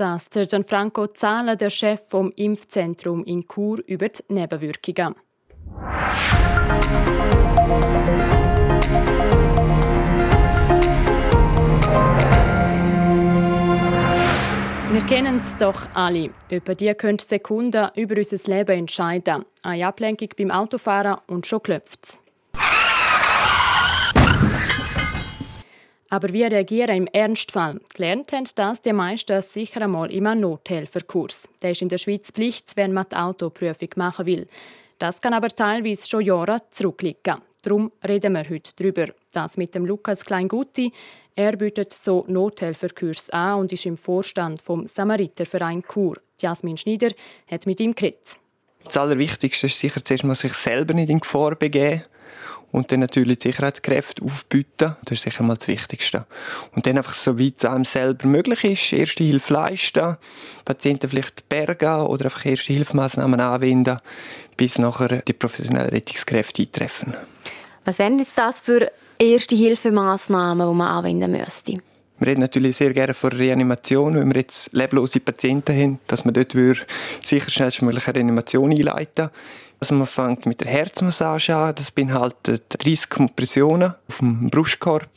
Das 0.01 0.31
der 0.31 0.47
Gianfranco 0.47 1.09
Zahler, 1.09 1.57
der 1.57 1.69
Chef 1.69 2.01
vom 2.09 2.33
Impfzentrum 2.35 3.23
in 3.25 3.47
Chur, 3.47 3.81
über 3.87 4.09
die 4.09 4.23
Nebenwirkungen. 4.33 5.15
Wir 14.93 15.07
kennen 15.07 15.39
es 15.39 15.57
doch 15.57 15.87
alle. 15.95 16.31
Über 16.51 16.75
die 16.75 16.93
können 16.95 17.21
Sekunden 17.21 17.91
über 17.95 18.17
unser 18.17 18.51
Leben 18.51 18.77
entscheiden. 18.77 19.45
Eine 19.63 19.87
Ablenkung 19.87 20.31
beim 20.37 20.51
Autofahren 20.51 21.19
und 21.29 21.47
schon 21.47 21.63
klopft. 21.63 22.19
Aber 26.09 26.33
wie 26.33 26.43
reagieren 26.43 26.97
im 26.97 27.07
Ernstfall? 27.07 27.81
Gelernt 27.95 28.33
haben 28.33 28.49
das 28.57 28.83
die 28.83 28.93
meisten 28.93 29.41
sicher 29.43 29.83
einmal 29.83 30.11
im 30.11 30.25
Nothelferkurs. 30.25 31.49
Der 31.63 31.71
ist 31.71 31.83
in 31.83 31.89
der 31.89 31.99
Schweiz 31.99 32.33
Pflicht, 32.33 32.77
wenn 32.77 32.93
man 32.93 33.07
die 33.13 33.17
Autoprüfung 33.17 33.91
machen 33.95 34.27
will. 34.27 34.49
Das 34.99 35.21
kann 35.23 35.35
aber 35.35 35.51
teilweise 35.51 36.09
schon 36.09 36.25
Jahre 36.25 36.57
zurückliegen. 36.71 37.37
Darum 37.63 37.93
reden 38.07 38.33
wir 38.33 38.49
heute 38.49 38.71
darüber. 38.77 39.07
Das 39.33 39.57
mit 39.57 39.75
dem 39.75 39.85
Lukas 39.85 40.25
Kleingutti. 40.25 40.93
Er 41.35 41.57
bietet 41.57 41.93
so 41.93 42.25
Nothelferkurs 42.29 43.31
an 43.31 43.61
und 43.61 43.73
ist 43.73 43.87
im 43.87 43.97
Vorstand 43.97 44.61
vom 44.61 44.87
Samariterverein 44.87 45.83
Chur. 45.83 46.17
Jasmin 46.41 46.77
Schneider 46.77 47.11
hat 47.51 47.67
mit 47.67 47.81
ihm 47.81 47.95
geredet. 47.95 48.39
Das 48.85 48.97
Allerwichtigste 48.97 49.67
ist 49.67 49.79
sicher 49.79 50.03
zuerst 50.03 50.25
mal 50.25 50.35
sich 50.35 50.55
selber 50.55 50.95
nicht 50.95 51.11
in 51.11 51.21
Gefahr 51.21 51.55
begeben 51.55 52.03
und 52.73 52.93
dann 52.93 53.01
natürlich 53.01 53.39
die 53.39 53.49
Sicherheitskräfte 53.49 54.25
aufbieten. 54.25 54.97
Das 55.05 55.13
ist 55.13 55.23
sicher 55.23 55.43
mal 55.43 55.57
das 55.57 55.69
Wichtigste. 55.69 56.27
Und 56.75 56.87
dann 56.87 56.97
einfach 56.97 57.15
so 57.15 57.39
weit 57.39 57.55
es 57.57 57.65
einem 57.65 57.85
selber 57.85 58.27
möglich 58.27 58.65
ist, 58.65 58.93
erste 58.93 59.25
Hilfe 59.25 59.53
leisten, 59.53 60.17
Patienten 60.65 61.11
vielleicht 61.11 61.49
bergen 61.49 62.03
oder 62.03 62.27
einfach 62.27 62.47
erste 62.47 62.73
Hilfemaßnahmen 62.73 63.41
anwenden, 63.41 63.99
bis 64.57 64.79
nachher 64.79 65.23
die 65.23 65.33
professionellen 65.33 65.91
Rettungskräfte 65.91 66.63
eintreffen. 66.63 67.15
Was 67.85 67.99
wären 67.99 68.19
jetzt 68.19 68.37
das 68.37 68.61
für 68.61 68.91
erste 69.19 69.57
Hilfemaßnahmen, 69.57 70.69
die 70.69 70.75
man 70.75 70.89
anwenden 70.89 71.33
müsste? 71.33 71.79
Wir 72.19 72.27
reden 72.27 72.41
natürlich 72.41 72.77
sehr 72.77 72.93
gerne 72.93 73.15
von 73.15 73.33
Reanimation, 73.33 74.15
wenn 74.15 74.29
wir 74.29 74.43
jetzt 74.43 74.75
leblose 74.75 75.21
Patienten 75.21 75.75
haben, 75.75 75.99
dass 76.07 76.27
man 76.27 76.35
dort 76.35 76.55
sicher 77.23 77.51
schnellstmöglich 77.51 78.07
eine 78.07 78.17
Reanimation 78.17 78.71
einleiten 78.71 79.31
also 79.81 79.95
man 79.95 80.07
fängt 80.07 80.45
mit 80.45 80.61
der 80.61 80.69
Herzmassage 80.69 81.57
an. 81.57 81.75
Das 81.75 81.91
beinhaltet 81.91 82.65
30 82.85 83.09
Kompressionen 83.09 83.95
auf 84.09 84.19
dem 84.19 84.51
Brustkorb 84.51 85.09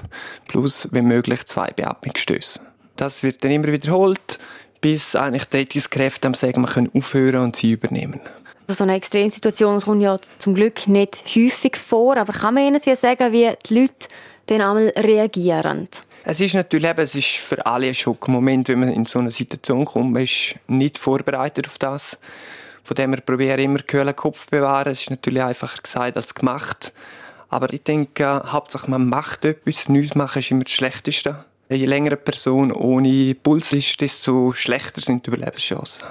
plus, 0.47 0.87
wenn 0.91 1.05
möglich, 1.05 1.45
zwei 1.45 1.67
Beatmungsstöße. 1.67 2.61
Das 2.95 3.23
wird 3.23 3.43
dann 3.43 3.51
immer 3.51 3.67
wiederholt, 3.67 4.39
bis 4.79 5.15
eigentlich 5.15 5.45
die 5.45 5.57
Rettungskräfte 5.57 6.27
am 6.27 6.33
sagen, 6.33 6.61
wir 6.61 6.67
können 6.67 6.91
aufhören 6.93 7.41
und 7.41 7.55
sie 7.55 7.73
übernehmen. 7.73 8.21
Also 8.67 8.79
so 8.79 8.83
eine 8.85 8.95
Extremsituation 8.95 9.81
kommt 9.81 10.01
ja 10.01 10.17
zum 10.39 10.55
Glück 10.55 10.87
nicht 10.87 11.23
häufig 11.35 11.75
vor, 11.75 12.15
aber 12.15 12.31
kann 12.31 12.53
man 12.53 12.63
Ihnen 12.63 12.79
sagen, 12.79 13.33
wie 13.33 13.51
die 13.67 13.79
Leute 13.81 14.07
dann 14.45 14.61
einmal 14.61 14.93
reagieren? 14.95 15.89
Es 16.23 16.39
ist 16.39 16.53
natürlich 16.53 16.89
eben, 16.89 17.01
es 17.01 17.15
ist 17.15 17.37
für 17.37 17.65
alle 17.65 17.87
ein 17.87 17.93
Schock. 17.93 18.27
Im 18.27 18.33
Moment, 18.33 18.69
wenn 18.69 18.79
man 18.79 18.93
in 18.93 19.05
so 19.05 19.19
eine 19.19 19.31
Situation 19.31 19.83
kommt, 19.83 20.13
man 20.13 20.23
ist 20.23 20.55
nicht 20.67 20.97
vorbereitet 20.97 21.67
auf 21.67 21.77
das. 21.77 22.17
Von 22.83 22.95
dem 22.95 23.13
her 23.13 23.21
probiere 23.21 23.57
ich 23.59 23.65
immer 23.65 23.79
kühlen 23.79 24.15
Kopf 24.15 24.47
bewahren. 24.47 24.91
Es 24.91 25.01
ist 25.01 25.09
natürlich 25.09 25.41
einfacher 25.41 25.81
gesagt 25.81 26.17
als 26.17 26.35
gemacht. 26.35 26.91
Aber 27.49 27.71
ich 27.71 27.83
denke, 27.83 28.43
hauptsächlich 28.51 28.89
man 28.89 29.07
macht 29.07 29.45
etwas. 29.45 29.87
Nichts 29.87 30.15
machen 30.15 30.39
ist 30.39 30.51
immer 30.51 30.63
das 30.63 30.73
Schlechteste. 30.73 31.45
Je 31.69 31.85
länger 31.85 32.11
eine 32.11 32.17
Person 32.17 32.71
ohne 32.71 33.35
Puls 33.35 33.73
ist, 33.73 34.01
desto 34.01 34.53
schlechter 34.53 35.01
sind 35.01 35.25
die 35.25 35.31
Überlebenschancen. 35.31 36.03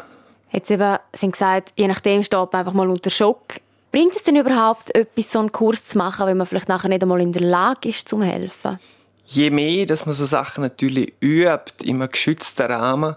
Jetzt 0.50 0.71
eben, 0.71 0.99
Sie 1.12 1.26
haben 1.26 1.33
gesagt, 1.33 1.73
je 1.76 1.88
nachdem 1.88 2.23
steht 2.23 2.52
man 2.52 2.61
einfach 2.61 2.73
mal 2.73 2.88
unter 2.88 3.11
Schock. 3.11 3.43
Bringt 3.91 4.17
es 4.17 4.23
denn 4.23 4.37
überhaupt 4.37 4.95
etwas, 4.95 5.31
so 5.31 5.38
einen 5.38 5.52
Kurs 5.52 5.85
zu 5.85 5.99
machen, 5.99 6.26
wenn 6.26 6.37
man 6.37 6.47
vielleicht 6.47 6.69
nachher 6.69 6.88
nicht 6.88 7.02
einmal 7.02 7.21
in 7.21 7.33
der 7.33 7.43
Lage 7.43 7.91
ist, 7.91 8.09
zu 8.09 8.23
helfen? 8.23 8.79
Je 9.26 9.50
mehr, 9.50 9.87
dass 9.87 10.07
man 10.07 10.14
so 10.14 10.26
Sachen 10.26 10.62
natürlich 10.62 11.12
übt, 11.21 11.85
in 11.85 11.97
einem 11.97 12.11
geschützten 12.11 12.67
Rahmen, 12.67 13.17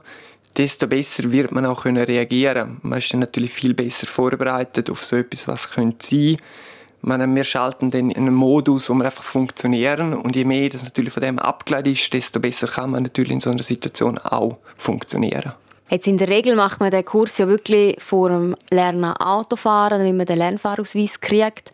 desto 0.58 0.88
besser 0.88 1.32
wird 1.32 1.52
man 1.52 1.66
auch 1.66 1.84
können 1.84 2.04
reagieren. 2.04 2.78
Man 2.82 3.00
ist 3.00 3.12
dann 3.14 3.20
natürlich 3.20 3.52
viel 3.52 3.74
besser 3.74 4.08
vorbereitet 4.08 4.90
auf 4.90 5.04
so 5.04 5.18
etwas, 5.18 5.48
was 5.48 5.72
könnte 5.72 6.06
sein. 6.06 6.38
Man, 7.02 7.36
wir 7.36 7.44
schalten 7.44 7.92
dann 7.92 8.10
in 8.10 8.18
einen 8.18 8.34
Modus, 8.34 8.90
wo 8.90 8.96
wir 8.96 9.06
einfach 9.06 9.24
funktionieren 9.24 10.14
und 10.14 10.36
je 10.36 10.44
mehr 10.44 10.70
das 10.70 10.84
natürlich 10.84 11.14
von 11.14 11.22
dem 11.22 11.38
abgeleitet 11.38 11.94
ist, 11.94 12.12
desto 12.14 12.40
besser 12.40 12.68
kann 12.68 12.90
man 12.90 13.04
natürlich 13.04 13.32
in 13.32 13.42
so 13.42 13.52
einer 13.52 13.62
Situation 13.62 14.18
auch 14.18 14.58
funktionieren. 14.76 15.54
Jetzt 15.90 16.08
in 16.08 16.18
der 16.18 16.30
Regel 16.30 16.56
macht 16.56 16.80
man 16.80 16.90
den 16.90 17.06
Kurs 17.06 17.38
ja 17.38 17.48
wirklich 17.48 18.02
vor 18.02 18.30
dem 18.30 18.56
Lernen 18.72 19.06
Autofahren, 19.06 20.00
damit 20.00 20.16
man 20.16 20.26
den 20.26 20.40
Lernfahrausweis 20.40 21.20
kriegt. 21.22 21.72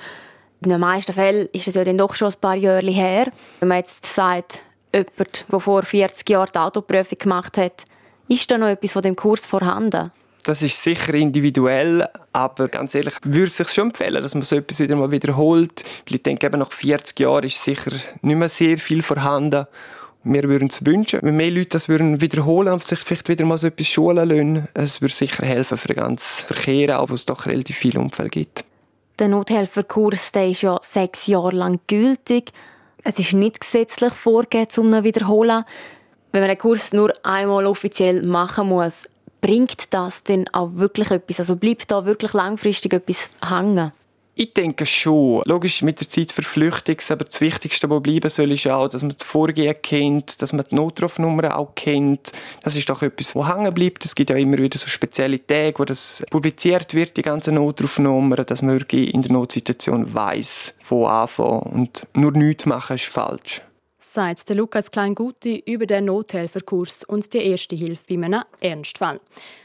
In 0.61 0.69
den 0.69 0.81
meisten 0.81 1.13
Fällen 1.13 1.47
ist 1.53 1.67
es 1.69 1.75
ja 1.75 1.83
dann 1.85 1.97
doch 1.97 2.13
schon 2.13 2.27
ein 2.27 2.39
paar 2.41 2.57
Jahre 2.57 2.91
her. 2.91 3.31
Wenn 3.59 3.69
man 3.69 3.77
jetzt 3.77 4.05
sagt, 4.05 4.59
jemand, 4.93 5.45
der 5.49 5.59
vor 5.61 5.83
40 5.83 6.29
Jahren 6.29 6.49
die 6.53 6.59
Autoprüfung 6.59 7.17
gemacht 7.17 7.57
hat, 7.57 7.83
ist 8.31 8.49
da 8.49 8.57
noch 8.57 8.67
etwas 8.67 8.93
von 8.93 9.01
dem 9.01 9.15
Kurs 9.15 9.45
vorhanden? 9.45 10.11
Das 10.43 10.61
ist 10.63 10.81
sicher 10.81 11.13
individuell, 11.13 12.07
aber 12.33 12.67
ganz 12.67 12.95
ehrlich, 12.95 13.13
würde 13.23 13.45
es 13.45 13.57
sich 13.57 13.69
schon 13.69 13.89
empfehlen, 13.89 14.23
dass 14.23 14.33
man 14.33 14.43
so 14.43 14.55
etwas 14.55 14.79
wieder 14.79 14.95
mal 14.95 15.11
wiederholt. 15.11 15.83
Weil 16.07 16.15
ich 16.15 16.23
denke, 16.23 16.47
eben 16.47 16.59
nach 16.59 16.71
40 16.71 17.19
Jahren 17.19 17.43
ist 17.43 17.63
sicher 17.63 17.91
nicht 18.21 18.35
mehr 18.35 18.49
sehr 18.49 18.77
viel 18.77 19.03
vorhanden. 19.03 19.67
Wir 20.23 20.43
würden 20.43 20.69
es 20.69 20.85
wünschen, 20.85 21.19
wenn 21.23 21.35
mehr 21.35 21.51
Leute 21.51 21.69
das 21.69 21.89
würden 21.89 22.21
wiederholen 22.21 22.73
und 22.73 22.83
sich 22.83 22.99
vielleicht 22.99 23.27
wieder 23.27 23.45
mal 23.45 23.57
so 23.57 23.67
etwas 23.67 23.87
schulen 23.87 24.29
lassen. 24.29 24.67
Es 24.73 25.01
würde 25.01 25.13
sicher 25.13 25.45
helfen 25.45 25.77
für 25.77 25.89
den 25.89 25.97
ganzen 25.97 26.45
Verkehr, 26.45 26.99
auch 26.99 27.09
wo 27.09 27.15
es 27.15 27.25
doch 27.25 27.45
relativ 27.45 27.77
viele 27.77 27.99
Unfälle 27.99 28.29
gibt. 28.29 28.63
Der 29.19 29.27
Nothelferkurs 29.27 30.31
der 30.31 30.49
ist 30.49 30.61
ja 30.61 30.79
sechs 30.81 31.27
Jahre 31.27 31.55
lang 31.55 31.79
gültig. 31.87 32.51
Es 33.03 33.19
ist 33.19 33.33
nicht 33.33 33.61
gesetzlich 33.61 34.13
vorgegeben, 34.13 34.71
um 34.77 34.93
ihn 34.93 35.03
wiederholen 35.03 35.65
wenn 36.31 36.41
man 36.41 36.49
einen 36.49 36.59
Kurs 36.59 36.93
nur 36.93 37.13
einmal 37.23 37.65
offiziell 37.65 38.23
machen 38.23 38.69
muss, 38.69 39.07
bringt 39.41 39.93
das 39.93 40.23
denn 40.23 40.45
auch 40.53 40.69
wirklich 40.75 41.11
etwas? 41.11 41.39
Also 41.39 41.55
bleibt 41.55 41.91
da 41.91 42.05
wirklich 42.05 42.33
langfristig 42.33 42.93
etwas 42.93 43.29
hängen? 43.47 43.91
Ich 44.33 44.53
denke 44.53 44.85
schon. 44.85 45.41
Logisch, 45.45 45.81
mit 45.81 45.99
der 45.99 46.07
Zeit 46.07 46.31
verflüchtigt 46.31 47.11
aber 47.11 47.25
das 47.25 47.41
Wichtigste, 47.41 47.89
was 47.89 48.01
bleiben 48.01 48.29
soll, 48.29 48.53
ist 48.53 48.65
auch, 48.65 48.87
dass 48.87 49.01
man 49.01 49.13
das 49.17 49.27
Vorgehen 49.27 49.75
kennt, 49.81 50.41
dass 50.41 50.53
man 50.53 50.65
die 50.71 50.75
Notrufnummer 50.75 51.57
auch 51.57 51.75
kennt. 51.75 52.31
Das 52.63 52.75
ist 52.75 52.89
doch 52.89 53.01
etwas, 53.01 53.35
was 53.35 53.53
hängen 53.53 53.73
bleibt. 53.73 54.05
Es 54.05 54.15
gibt 54.15 54.29
ja 54.29 54.37
immer 54.37 54.57
wieder 54.57 54.77
so 54.77 54.87
spezielle 54.87 55.45
Tage, 55.45 55.77
wo 55.77 55.85
das 55.85 56.23
publiziert 56.29 56.93
wird, 56.93 57.17
die 57.17 57.23
ganzen 57.23 57.55
Notrufnummern, 57.55 58.45
dass 58.45 58.61
man 58.61 58.79
wirklich 58.79 59.13
in 59.13 59.21
der 59.21 59.33
Notsituation 59.33 60.13
weiß, 60.13 60.75
wo 60.87 61.05
anfangen. 61.05 61.63
Und 61.63 62.07
nur 62.13 62.31
nichts 62.31 62.65
machen 62.65 62.95
ist 62.95 63.07
falsch. 63.07 63.61
Sagt 64.01 64.49
der 64.49 64.55
Lukas 64.55 64.91
Kleingutti 64.91 65.63
über 65.65 65.85
den 65.85 66.05
Nothelferkurs 66.05 67.03
und 67.03 67.31
die 67.33 67.45
erste 67.45 67.75
Hilfe 67.75 68.17
bei 68.17 68.25
einem 68.25 68.43
Ernstfall. 68.59 69.21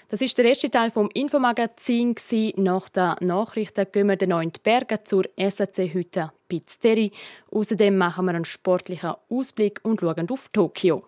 Das 0.08 0.20
ist 0.20 0.38
der 0.38 0.44
erste 0.44 0.70
Teil 0.70 0.90
vom 0.90 1.08
Infomagazin. 1.14 2.14
Nach 2.56 2.88
den 2.88 3.14
Nachrichten 3.20 3.86
gehen 3.90 4.08
wir 4.08 4.16
den 4.16 4.28
neuen 4.28 4.52
Bergen 4.62 4.98
zur 5.04 5.24
SAC-Hütte 5.36 6.30
Pizzeri. 6.48 7.10
Außerdem 7.50 7.96
machen 7.96 8.26
wir 8.26 8.34
einen 8.34 8.44
sportlichen 8.44 9.14
Ausblick 9.28 9.80
und 9.82 10.00
schauen 10.00 10.30
auf 10.30 10.48
Tokio. 10.52 11.04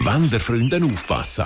Wanderfreunden 0.00 0.84
aufpassen! 0.84 1.44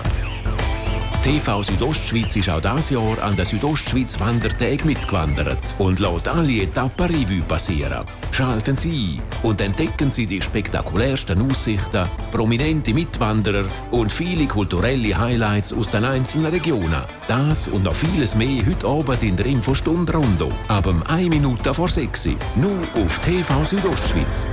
TV 1.22 1.62
Südostschweiz 1.62 2.34
ist 2.36 2.48
auch 2.48 2.62
dieses 2.62 2.90
Jahr 2.90 3.22
an 3.22 3.36
der 3.36 3.44
Südostschweiz 3.44 4.18
Wandertag 4.20 4.86
mitgewandert 4.86 5.74
und 5.76 6.00
lässt 6.00 6.28
alle 6.28 6.62
Etappen 6.62 7.06
Revue 7.06 7.42
passieren. 7.42 8.06
Schalten 8.32 8.74
Sie 8.74 9.18
ein 9.18 9.46
und 9.46 9.60
entdecken 9.60 10.10
Sie 10.10 10.26
die 10.26 10.40
spektakulärsten 10.40 11.42
Aussichten, 11.42 12.08
prominente 12.30 12.94
Mitwanderer 12.94 13.64
und 13.90 14.10
viele 14.10 14.46
kulturelle 14.46 15.18
Highlights 15.18 15.74
aus 15.74 15.90
den 15.90 16.06
einzelnen 16.06 16.52
Regionen. 16.52 17.02
Das 17.28 17.68
und 17.68 17.84
noch 17.84 17.94
vieles 17.94 18.34
mehr 18.34 18.64
heute 18.66 18.86
Abend 18.86 19.22
in 19.22 19.36
der 19.36 19.44
Infostunde 19.44 20.14
Rondo. 20.14 20.48
Ab 20.68 20.88
1 21.06 21.28
Minute 21.28 21.74
vor 21.74 21.88
6 21.88 22.28
Uhr. 22.28 22.36
Nur 22.56 23.04
auf 23.04 23.18
TV 23.18 23.64
Südostschweiz. 23.64 24.46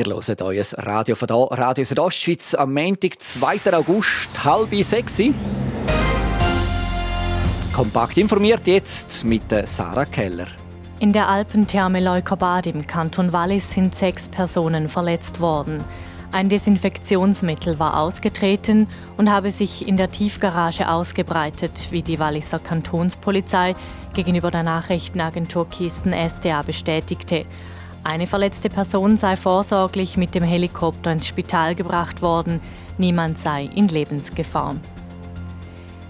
Ihr 0.00 0.06
hört 0.06 0.40
euer 0.40 0.64
Radio 0.78 1.14
von 1.14 1.28
hier, 1.28 1.58
Radio 1.58 1.84
Südostschweiz, 1.84 2.54
am 2.54 2.72
Montag, 2.72 3.20
2. 3.20 3.70
August, 3.70 4.30
halb 4.42 4.74
sechs. 4.82 5.20
Kompakt 7.74 8.16
informiert 8.16 8.66
jetzt 8.66 9.26
mit 9.26 9.42
Sarah 9.64 10.06
Keller. 10.06 10.46
In 11.00 11.12
der 11.12 11.28
Alpentherme 11.28 12.00
Leukobad 12.00 12.66
im 12.66 12.86
Kanton 12.86 13.34
Wallis 13.34 13.72
sind 13.72 13.94
sechs 13.94 14.30
Personen 14.30 14.88
verletzt 14.88 15.38
worden. 15.38 15.84
Ein 16.32 16.48
Desinfektionsmittel 16.48 17.78
war 17.78 18.00
ausgetreten 18.00 18.88
und 19.18 19.30
habe 19.30 19.50
sich 19.50 19.86
in 19.86 19.98
der 19.98 20.10
Tiefgarage 20.10 20.88
ausgebreitet, 20.88 21.88
wie 21.90 22.00
die 22.00 22.18
Walliser 22.18 22.58
Kantonspolizei 22.58 23.74
gegenüber 24.14 24.50
der 24.50 24.62
Nachrichtenagentur 24.62 25.68
Kisten 25.68 26.14
SDA 26.14 26.62
bestätigte. 26.62 27.44
Eine 28.02 28.26
verletzte 28.26 28.70
Person 28.70 29.18
sei 29.18 29.36
vorsorglich 29.36 30.16
mit 30.16 30.34
dem 30.34 30.42
Helikopter 30.42 31.12
ins 31.12 31.26
Spital 31.26 31.74
gebracht 31.74 32.22
worden. 32.22 32.60
Niemand 32.96 33.38
sei 33.38 33.68
in 33.74 33.88
Lebensgefahr. 33.88 34.76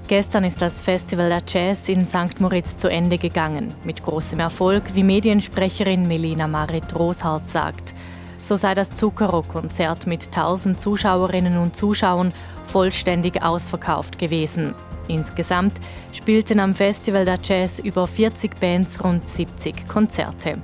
Gestern 0.06 0.44
ist 0.44 0.62
das 0.62 0.82
Festival 0.82 1.28
der 1.28 1.42
Jazz 1.46 1.88
in 1.88 2.06
St. 2.06 2.40
Moritz 2.40 2.76
zu 2.76 2.88
Ende 2.88 3.18
gegangen. 3.18 3.74
Mit 3.84 4.02
großem 4.02 4.40
Erfolg, 4.40 4.94
wie 4.94 5.04
Mediensprecherin 5.04 6.06
Melina 6.06 6.46
Marit 6.46 6.96
Roshardt 6.96 7.46
sagt. 7.46 7.94
So 8.42 8.56
sei 8.56 8.74
das 8.74 8.94
Zucchero-Konzert 8.94 10.06
mit 10.06 10.26
1000 10.26 10.80
Zuschauerinnen 10.80 11.58
und 11.58 11.76
Zuschauern 11.76 12.32
vollständig 12.66 13.42
ausverkauft 13.42 14.18
gewesen. 14.18 14.74
Insgesamt 15.08 15.80
spielten 16.12 16.60
am 16.60 16.74
Festival 16.74 17.24
der 17.24 17.38
Jazz 17.42 17.80
über 17.80 18.06
40 18.06 18.58
Bands 18.58 19.02
rund 19.04 19.28
70 19.28 19.86
Konzerte. 19.88 20.58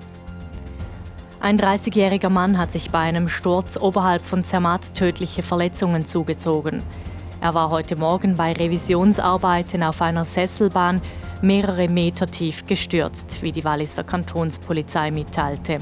Ein 1.47 1.61
30-jähriger 1.61 2.29
Mann 2.29 2.59
hat 2.59 2.73
sich 2.73 2.91
bei 2.91 2.99
einem 2.99 3.29
Sturz 3.29 3.77
oberhalb 3.77 4.23
von 4.23 4.43
Zermatt 4.43 4.95
tödliche 4.95 5.45
Verletzungen 5.45 6.05
zugezogen. 6.05 6.83
Er 7.41 7.55
war 7.55 7.71
heute 7.71 7.95
Morgen 7.95 8.35
bei 8.35 8.53
Revisionsarbeiten 8.53 9.85
auf 9.85 10.03
einer 10.03 10.25
Sesselbahn 10.25 11.01
mehrere 11.43 11.87
Meter 11.87 12.29
tief 12.29 12.67
gestürzt, 12.67 13.43
wie 13.43 13.53
die 13.53 13.63
Walliser 13.63 14.03
Kantonspolizei 14.03 15.13
mitteilte. 15.13 15.79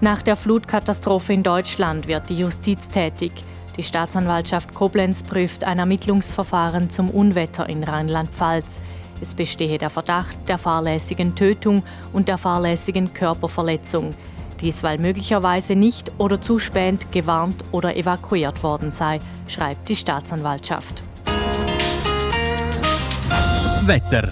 Nach 0.00 0.22
der 0.22 0.36
Flutkatastrophe 0.36 1.34
in 1.34 1.42
Deutschland 1.42 2.08
wird 2.08 2.30
die 2.30 2.38
Justiz 2.38 2.88
tätig. 2.88 3.32
Die 3.76 3.82
Staatsanwaltschaft 3.82 4.72
Koblenz 4.72 5.24
prüft 5.24 5.64
ein 5.64 5.78
Ermittlungsverfahren 5.78 6.88
zum 6.88 7.10
Unwetter 7.10 7.68
in 7.68 7.84
Rheinland-Pfalz. 7.84 8.80
Es 9.20 9.34
bestehe 9.34 9.78
der 9.78 9.90
Verdacht 9.90 10.36
der 10.48 10.58
fahrlässigen 10.58 11.34
Tötung 11.34 11.82
und 12.12 12.28
der 12.28 12.38
fahrlässigen 12.38 13.12
Körperverletzung. 13.12 14.14
Dies, 14.60 14.82
weil 14.82 14.98
möglicherweise 14.98 15.74
nicht 15.74 16.12
oder 16.18 16.40
zu 16.40 16.58
spät 16.58 17.10
gewarnt 17.12 17.64
oder 17.72 17.96
evakuiert 17.96 18.62
worden 18.62 18.90
sei, 18.92 19.20
schreibt 19.48 19.88
die 19.88 19.96
Staatsanwaltschaft. 19.96 21.02
Wetter. 23.82 24.28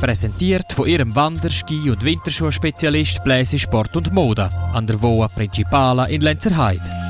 Präsentiert 0.00 0.72
von 0.72 0.88
ihrem 0.88 1.14
Wanderski- 1.14 1.90
und 1.90 2.02
Winterschuhspezialist 2.04 3.22
Bläse 3.22 3.58
Sport 3.58 3.96
und 3.96 4.12
Mode 4.12 4.50
an 4.72 4.86
der 4.86 5.00
Voa 5.00 5.28
Principala 5.28 6.06
in 6.06 6.22
Lenzerheide. 6.22 7.01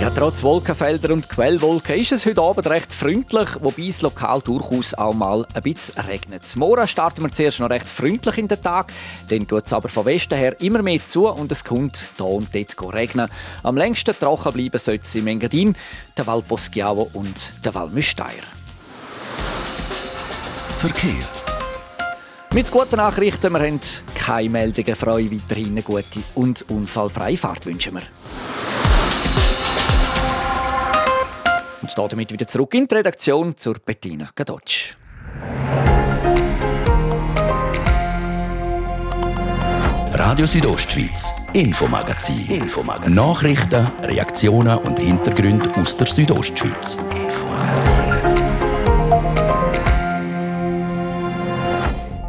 Ja, 0.00 0.10
trotz 0.10 0.44
Wolkenfelder 0.44 1.12
und 1.12 1.28
Quellwolken 1.28 1.98
ist 1.98 2.12
es 2.12 2.24
heute 2.24 2.40
Abend 2.40 2.68
recht 2.68 2.92
freundlich, 2.92 3.48
wobei 3.58 3.88
es 3.88 4.00
lokal 4.00 4.40
durchaus 4.40 4.94
auch 4.94 5.12
mal 5.12 5.44
ein 5.54 5.62
bisschen 5.62 6.00
regnet. 6.00 6.54
Morgen 6.54 6.86
starten 6.86 7.22
wir 7.22 7.32
zuerst 7.32 7.58
noch 7.58 7.68
recht 7.68 7.90
freundlich 7.90 8.38
in 8.38 8.46
den 8.46 8.62
Tag, 8.62 8.92
dann 9.28 9.48
tut 9.48 9.66
es 9.66 9.72
aber 9.72 9.88
von 9.88 10.04
Westen 10.04 10.38
her 10.38 10.54
immer 10.60 10.82
mehr 10.82 11.04
zu 11.04 11.26
und 11.26 11.50
es 11.50 11.64
kommt 11.64 12.06
hier 12.16 12.26
und 12.26 12.54
dort 12.54 12.94
regnen. 12.94 13.28
Am 13.64 13.76
längsten 13.76 14.16
trocken 14.16 14.52
bleiben 14.52 14.78
sollte 14.78 15.02
es 15.04 15.16
im 15.16 15.26
Engadin, 15.26 15.74
der 16.16 16.28
Val 16.28 16.42
Poschiavo 16.42 17.10
und 17.14 17.52
der 17.64 17.74
Val 17.74 17.88
Müsteier. 17.88 18.44
Verkehr. 20.78 21.26
Mit 22.54 22.70
guten 22.70 22.96
Nachrichten, 22.96 23.52
wir 23.52 23.60
haben 23.60 23.80
keine 24.14 24.48
Meldungen, 24.48 24.94
freue 24.94 25.32
weiterhin 25.32 25.70
eine 25.70 25.82
gute 25.82 26.20
und 26.36 26.62
unfallfreie 26.70 27.36
Fahrt 27.36 27.66
wünschen 27.66 27.94
wir. 27.94 28.02
Und 31.96 32.12
damit 32.12 32.30
wieder 32.32 32.46
zurück 32.46 32.74
in 32.74 32.86
die 32.86 32.94
Redaktion 32.94 33.56
zur 33.56 33.74
Bettina 33.78 34.30
Gadotsch. 34.34 34.94
Radio 40.12 40.46
Südostschweiz, 40.46 41.34
Infomagazin. 41.52 42.46
Infomagazin. 42.46 43.14
Nachrichten, 43.14 43.86
Reaktionen 44.02 44.76
und 44.78 44.98
Hintergründe 44.98 45.74
aus 45.76 45.96
der 45.96 46.06
Südostschweiz. 46.06 46.98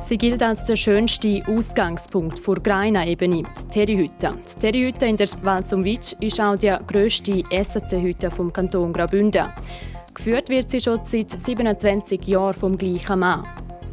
Sie 0.09 0.17
gilt 0.17 0.41
als 0.41 0.63
der 0.63 0.75
schönste 0.75 1.43
Ausgangspunkt 1.45 2.39
vor 2.39 2.55
Greina-Ebene, 2.55 3.43
die 3.43 3.67
Terryhütte. 3.69 4.31
Die 4.33 4.59
Terryhütte 4.59 5.05
in 5.05 5.17
der 5.17 5.27
Val 5.43 5.63
Sumwitsch 5.63 6.15
ist 6.19 6.41
auch 6.41 6.57
die 6.57 6.75
grösste 6.87 7.43
SAC-Hütte 7.51 8.31
vom 8.31 8.51
Kanton 8.51 8.91
Graubünden. 8.91 9.49
Geführt 10.15 10.49
wird 10.49 10.67
sie 10.67 10.81
schon 10.81 11.01
seit 11.03 11.39
27 11.39 12.25
Jahren 12.25 12.55
vom 12.55 12.75
gleichen 12.75 13.19
Mann. 13.19 13.43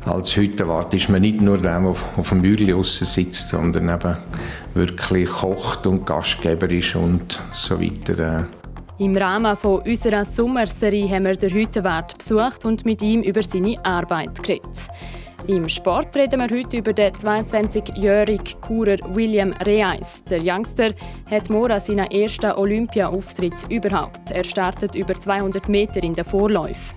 Als 0.07 0.35
Hüttenwart 0.35 0.95
ist 0.95 1.11
man 1.11 1.21
nicht 1.21 1.43
nur 1.43 1.59
der, 1.59 1.81
der 1.81 1.91
auf 1.91 2.29
dem 2.31 2.41
Bürli 2.41 2.75
sitzt, 2.83 3.51
sondern 3.51 3.91
eben 3.91 4.17
wirklich 4.73 5.29
kocht 5.29 5.87
und 5.87 6.07
Gastgeber 6.07 6.71
ist 6.71 6.97
und 6.97 7.39
so 7.53 7.79
weiter. 7.79 8.49
Im 8.99 9.15
Rahmen 9.15 9.55
von 9.59 9.83
unserer 9.83 10.25
Sommerserie 10.25 11.11
haben 11.11 11.27
wir 11.27 11.37
den 11.37 11.51
Hüttenwart 11.51 12.17
besucht 12.17 12.65
und 12.65 12.87
mit 12.87 13.03
ihm 13.03 13.21
über 13.21 13.43
seine 13.43 13.77
Arbeit 13.85 14.43
geredet. 14.43 14.71
Im 15.49 15.69
Sport 15.69 16.17
reden 16.17 16.41
wir 16.41 16.59
heute 16.59 16.79
über 16.79 16.93
den 16.93 17.13
22-jährigen 17.13 18.61
Kurer 18.61 18.97
William 19.15 19.53
Reis. 19.61 20.25
Der 20.29 20.41
Youngster 20.43 20.91
hat 21.31 21.51
morgen 21.51 21.79
seinen 21.79 22.11
ersten 22.11 22.51
Olympia-Auftritt 22.51 23.55
überhaupt. 23.69 24.33
Er 24.33 24.43
startet 24.43 24.97
über 24.97 25.15
200 25.15 25.69
Meter 25.69 26.03
in 26.03 26.15
der 26.15 26.25
Vorläufe. 26.25 26.95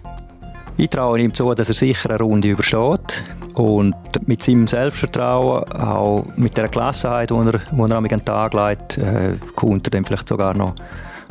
Ich 0.78 0.90
traue 0.90 1.20
ihm 1.20 1.32
zu, 1.32 1.54
dass 1.54 1.70
er 1.70 1.76
sicher 1.76 2.10
eine 2.10 2.24
Runde 2.24 2.48
übersteht 2.48 3.24
und 3.54 3.94
mit 4.26 4.42
seinem 4.42 4.66
Selbstvertrauen, 4.66 5.72
auch 5.72 6.26
mit 6.36 6.58
der 6.58 6.70
Gelassenheit, 6.70 7.30
die 7.30 7.36
er, 7.36 7.52
die 7.52 7.80
er 7.80 7.98
an 7.98 8.04
den 8.04 8.26
Tag 8.26 8.54
legt, 8.56 8.98
äh, 8.98 9.36
kommt 9.56 9.86
er 9.86 9.92
dann 9.92 10.06
vielleicht 10.06 10.28
sogar 10.28 10.56
noch 10.56 10.74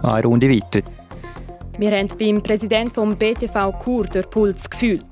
eine 0.05 0.23
Runde 0.23 0.49
weiter. 0.49 0.87
Wir 1.79 1.91
haben 1.91 2.09
beim 2.17 2.41
Präsidenten 2.41 2.93
vom 2.93 3.17
BTV 3.17 3.73
Kur 3.81 4.05
den 4.05 4.23
Puls 4.31 4.71
gefühlt. 4.71 5.03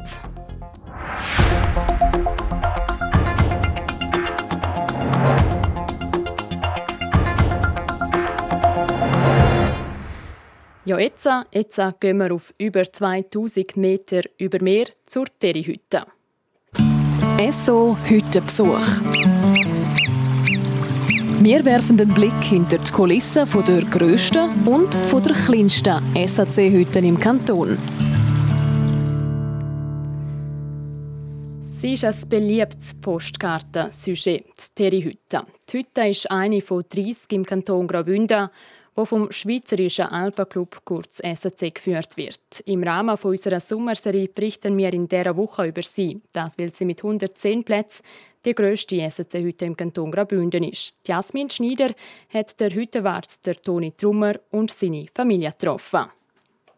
Ja, 10.86 11.00
jetzt, 11.00 11.28
jetzt 11.50 11.80
gehen 11.98 12.18
wir 12.18 12.32
auf 12.32 12.54
über 12.58 12.84
2000 12.84 13.76
Meter 13.76 14.20
über 14.38 14.62
Meer 14.62 14.86
zur 15.04 15.24
Terryhütte. 15.36 16.06
SO 17.50 17.96
Hüttenbesuch. 18.04 18.86
Wir 21.42 21.64
werfen 21.64 21.96
den 21.96 22.14
Blick 22.14 22.40
hinter 22.40 22.78
die 22.78 22.92
Kulissen 22.92 23.48
von 23.48 23.64
der 23.64 23.82
grössten 23.82 24.48
und 24.64 24.94
von 24.94 25.24
der 25.24 25.32
kleinsten 25.32 26.00
SAC-Hütte 26.14 27.00
im 27.00 27.18
Kanton. 27.18 27.76
Sie 31.62 31.94
ist 31.94 32.04
ein 32.04 32.28
beliebtes 32.28 32.94
Postkartensujet, 32.94 34.44
die 34.46 34.74
Terry-Hütte. 34.76 35.46
Die 35.68 35.78
Hütte 35.78 36.06
ist 36.06 36.30
eine 36.30 36.60
von 36.60 36.84
30 36.88 37.32
im 37.32 37.44
Kanton 37.44 37.88
Graubünden, 37.88 38.50
wo 38.96 39.04
vom 39.04 39.30
Schweizerischen 39.30 40.06
Alpenclub 40.06 40.80
kurz 40.84 41.18
SAC 41.18 41.74
geführt 41.74 42.16
wird. 42.16 42.40
Im 42.64 42.82
Rahmen 42.82 43.16
unserer 43.16 43.60
Sommerserie 43.60 44.28
berichten 44.28 44.76
wir 44.76 44.92
in 44.92 45.06
dieser 45.06 45.36
Woche 45.36 45.66
über 45.66 45.82
sie. 45.82 46.20
Das, 46.32 46.58
weil 46.58 46.72
sie 46.72 46.86
mit 46.86 47.04
110 47.04 47.62
Plätzen 47.62 48.02
die 48.44 48.54
grösste 48.54 49.08
SAC-Hütte 49.10 49.66
im 49.66 49.76
Kanton 49.76 50.10
Graubünden 50.10 50.64
ist. 50.64 50.98
Jasmin 51.06 51.50
Schneider 51.50 51.90
hat 52.32 52.58
der 52.58 52.70
Hüttenwart 52.70 53.44
der 53.44 53.60
Toni 53.60 53.92
Trummer 53.92 54.34
und 54.50 54.70
seine 54.70 55.06
Familie 55.14 55.50
getroffen. 55.50 56.06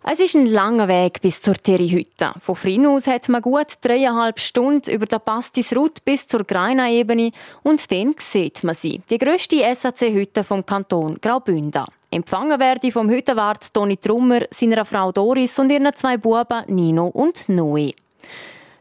Es 0.03 0.21
ist 0.21 0.37
ein 0.37 0.47
langer 0.47 0.89
Weg 0.89 1.21
bis 1.21 1.43
zur 1.43 1.55
Terry-Hütte. 1.55 2.33
Von 2.41 2.55
Frin 2.55 2.87
aus 2.87 3.07
hat 3.07 3.29
man 3.29 3.43
gut 3.43 3.67
dreieinhalb 3.83 4.39
Stunden 4.41 4.91
über 4.91 5.07
den 5.07 5.21
Pastis 5.21 5.77
Route 5.77 6.01
bis 6.05 6.27
zur 6.27 6.45
Greina-Ebene 6.45 7.33
und 7.65 7.91
dann 7.93 8.15
sieht 8.19 8.65
man 8.65 8.75
sie. 8.75 9.03
Die 9.11 9.19
grösste 9.19 9.57
SAC-Hütte 9.75 10.45
vom 10.45 10.65
Kanton 10.65 11.19
Graubünden. 11.21 11.85
Empfangen 12.11 12.59
werde 12.59 12.91
vom 12.91 13.11
Hüttenwart 13.11 13.73
Toni 13.75 13.99
Trummer, 13.99 14.41
seiner 14.51 14.87
Frau 14.87 15.13
Doris 15.13 15.59
und 15.59 15.71
ihren 15.71 15.93
zwei 15.95 16.17
Buben 16.17 16.65
Nino 16.69 17.09
und 17.09 17.51
Noe. 17.51 17.93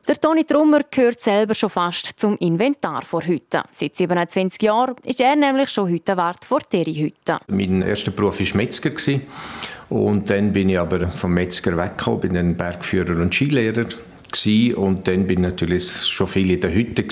Der 0.08 0.16
Toni 0.16 0.46
Trummer 0.46 0.80
gehört 0.90 1.20
selber 1.20 1.54
schon 1.54 1.70
fast 1.70 2.18
zum 2.18 2.38
Inventar 2.38 3.04
vor 3.04 3.22
Hütte. 3.24 3.64
Seit 3.70 3.98
27 3.98 4.62
Jahren 4.62 4.96
ist 5.04 5.20
er 5.20 5.36
nämlich 5.36 5.70
schon 5.70 5.90
Hüttenwart 5.90 6.46
vor 6.46 6.62
Terry 6.62 6.96
Hütte. 6.96 7.40
Mein 7.48 7.82
erster 7.82 8.12
Beruf 8.12 8.40
war 8.40 8.56
Metzger. 8.56 8.92
Und 9.90 10.30
dann 10.30 10.54
bin 10.54 10.70
ich 10.70 10.80
aber 10.80 11.10
vom 11.10 11.34
Metzger 11.34 11.76
weggekommen, 11.76 12.22
bin 12.22 12.56
Bergführer 12.56 13.22
und 13.22 13.36
Skilehrer 13.36 13.88
und 14.76 15.08
dann 15.08 15.26
bin 15.26 15.40
ich 15.40 15.50
natürlich 15.50 15.90
schon 16.06 16.28
viel 16.28 16.52
in 16.52 16.60
der 16.60 16.74
Hütte 16.74 17.06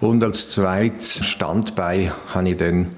und 0.00 0.22
als 0.22 0.50
zweites 0.50 1.24
Standbein 1.24 2.12
habe 2.34 2.50
ich 2.50 2.56
dann 2.56 2.88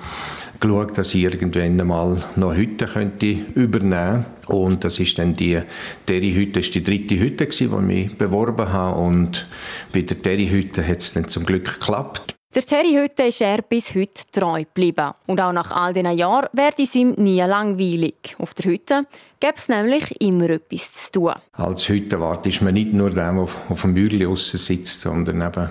geschaut, 0.63 0.97
dass 0.97 1.15
ich 1.15 1.23
irgendwann 1.25 1.79
einmal 1.79 2.25
noch 2.37 2.55
Hütte 2.55 2.87
könnte 2.87 3.27
übernehmen 3.55 4.25
und 4.47 4.85
das 4.85 4.99
ist 4.99 5.19
dann 5.19 5.35
die 5.35 5.61
Terry-Hütte, 6.07 6.61
die 6.61 6.83
dritte 6.83 7.19
Hütte 7.19 7.47
die 7.47 7.65
ich 7.65 7.71
mich 7.71 8.17
beworben 8.17 8.73
habe 8.73 8.99
und 8.99 9.47
bei 9.93 10.01
der 10.01 10.21
Terry-Hütte 10.21 10.87
hat 10.87 10.99
es 10.99 11.13
dann 11.13 11.29
zum 11.29 11.45
Glück 11.45 11.65
geklappt. 11.81 12.37
Der 12.55 12.63
Terry 12.63 12.93
Hütte 12.93 13.23
ist 13.23 13.41
er 13.41 13.63
bis 13.63 13.95
heute 13.95 14.21
treu 14.31 14.59
geblieben. 14.63 15.13
Und 15.27 15.41
auch 15.41 15.53
nach 15.53 15.71
all 15.71 15.95
diesen 15.95 16.13
Jahren 16.13 16.51
werde 16.53 16.83
es 16.83 16.95
ihm 16.95 17.13
nie 17.13 17.41
langweilig. 17.41 18.37
Auf 18.39 18.53
der 18.53 18.73
Hütte 18.73 19.07
gibt 19.41 19.57
es 19.57 19.71
nämlich 19.71 20.21
immer 20.21 20.51
etwas 20.51 20.93
zu 20.93 21.13
tun. 21.13 21.33
Als 21.53 21.89
Hüttenwart 21.89 22.47
ist 22.47 22.61
man 22.61 22.75
nicht 22.75 22.93
nur 22.93 23.09
der, 23.09 23.33
der 23.33 23.41
auf 23.41 23.81
dem 23.81 23.95
Bürli 23.95 24.29
sitzt, 24.37 25.01
sondern 25.01 25.41
eben 25.41 25.71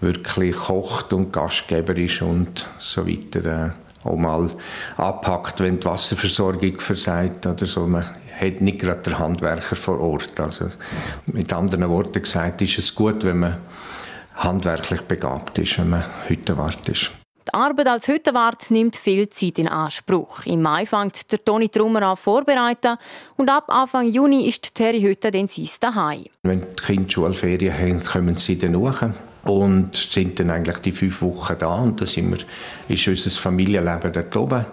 wirklich 0.00 0.56
kocht 0.56 1.12
und 1.12 1.32
Gastgeber 1.32 1.96
ist 1.96 2.20
und 2.22 2.66
so 2.80 3.06
weiter. 3.06 3.76
Auch 4.06 4.16
mal 4.16 4.50
abpackt, 4.96 5.60
wenn 5.60 5.80
die 5.80 5.86
Wasserversorgung 5.86 6.80
versagt 6.80 7.46
oder 7.46 7.66
so. 7.66 7.86
Man 7.86 8.04
hat 8.40 8.60
nicht 8.60 8.78
gerade 8.78 9.02
den 9.02 9.18
Handwerker 9.18 9.76
vor 9.76 10.00
Ort. 10.00 10.38
Also 10.40 10.66
mit 11.26 11.52
anderen 11.52 11.88
Worten 11.88 12.22
gesagt, 12.22 12.62
ist 12.62 12.78
es 12.78 12.94
gut, 12.94 13.24
wenn 13.24 13.40
man 13.40 13.56
handwerklich 14.34 15.02
begabt 15.02 15.58
ist, 15.58 15.78
wenn 15.78 15.90
man 15.90 16.04
Hüttenwart 16.28 16.88
ist. 16.88 17.10
Die 17.48 17.54
Arbeit 17.54 17.86
als 17.86 18.08
Hüttenwart 18.08 18.70
nimmt 18.72 18.96
viel 18.96 19.28
Zeit 19.28 19.60
in 19.60 19.68
Anspruch. 19.68 20.44
Im 20.46 20.62
Mai 20.62 20.84
fängt 20.84 21.30
der 21.30 21.44
Toni 21.44 21.68
Trummer 21.68 22.02
an 22.02 22.16
vorbereiten 22.16 22.96
und 23.36 23.48
ab 23.48 23.66
Anfang 23.68 24.08
Juni 24.08 24.48
ist 24.48 24.66
die 24.66 24.74
Terry 24.74 25.00
Hütte 25.00 25.30
dann 25.30 25.46
sein 25.46 25.68
daheim. 25.78 26.24
Wenn 26.42 26.62
die 26.62 26.82
Kinder 26.82 27.08
Schulferien 27.08 27.72
haben, 27.72 28.02
kommen 28.02 28.36
sie 28.36 28.58
dann 28.58 28.74
hoch 28.76 29.00
und 29.46 29.96
sind 29.96 30.38
dann 30.40 30.50
eigentlich 30.50 30.78
die 30.78 30.92
fünf 30.92 31.22
Wochen 31.22 31.56
da 31.58 31.76
und 31.76 32.00
da 32.00 32.04
ist 32.04 33.08
unser 33.08 33.30
Familienleben 33.30 34.12
dort 34.12 34.36
oben. 34.36 34.64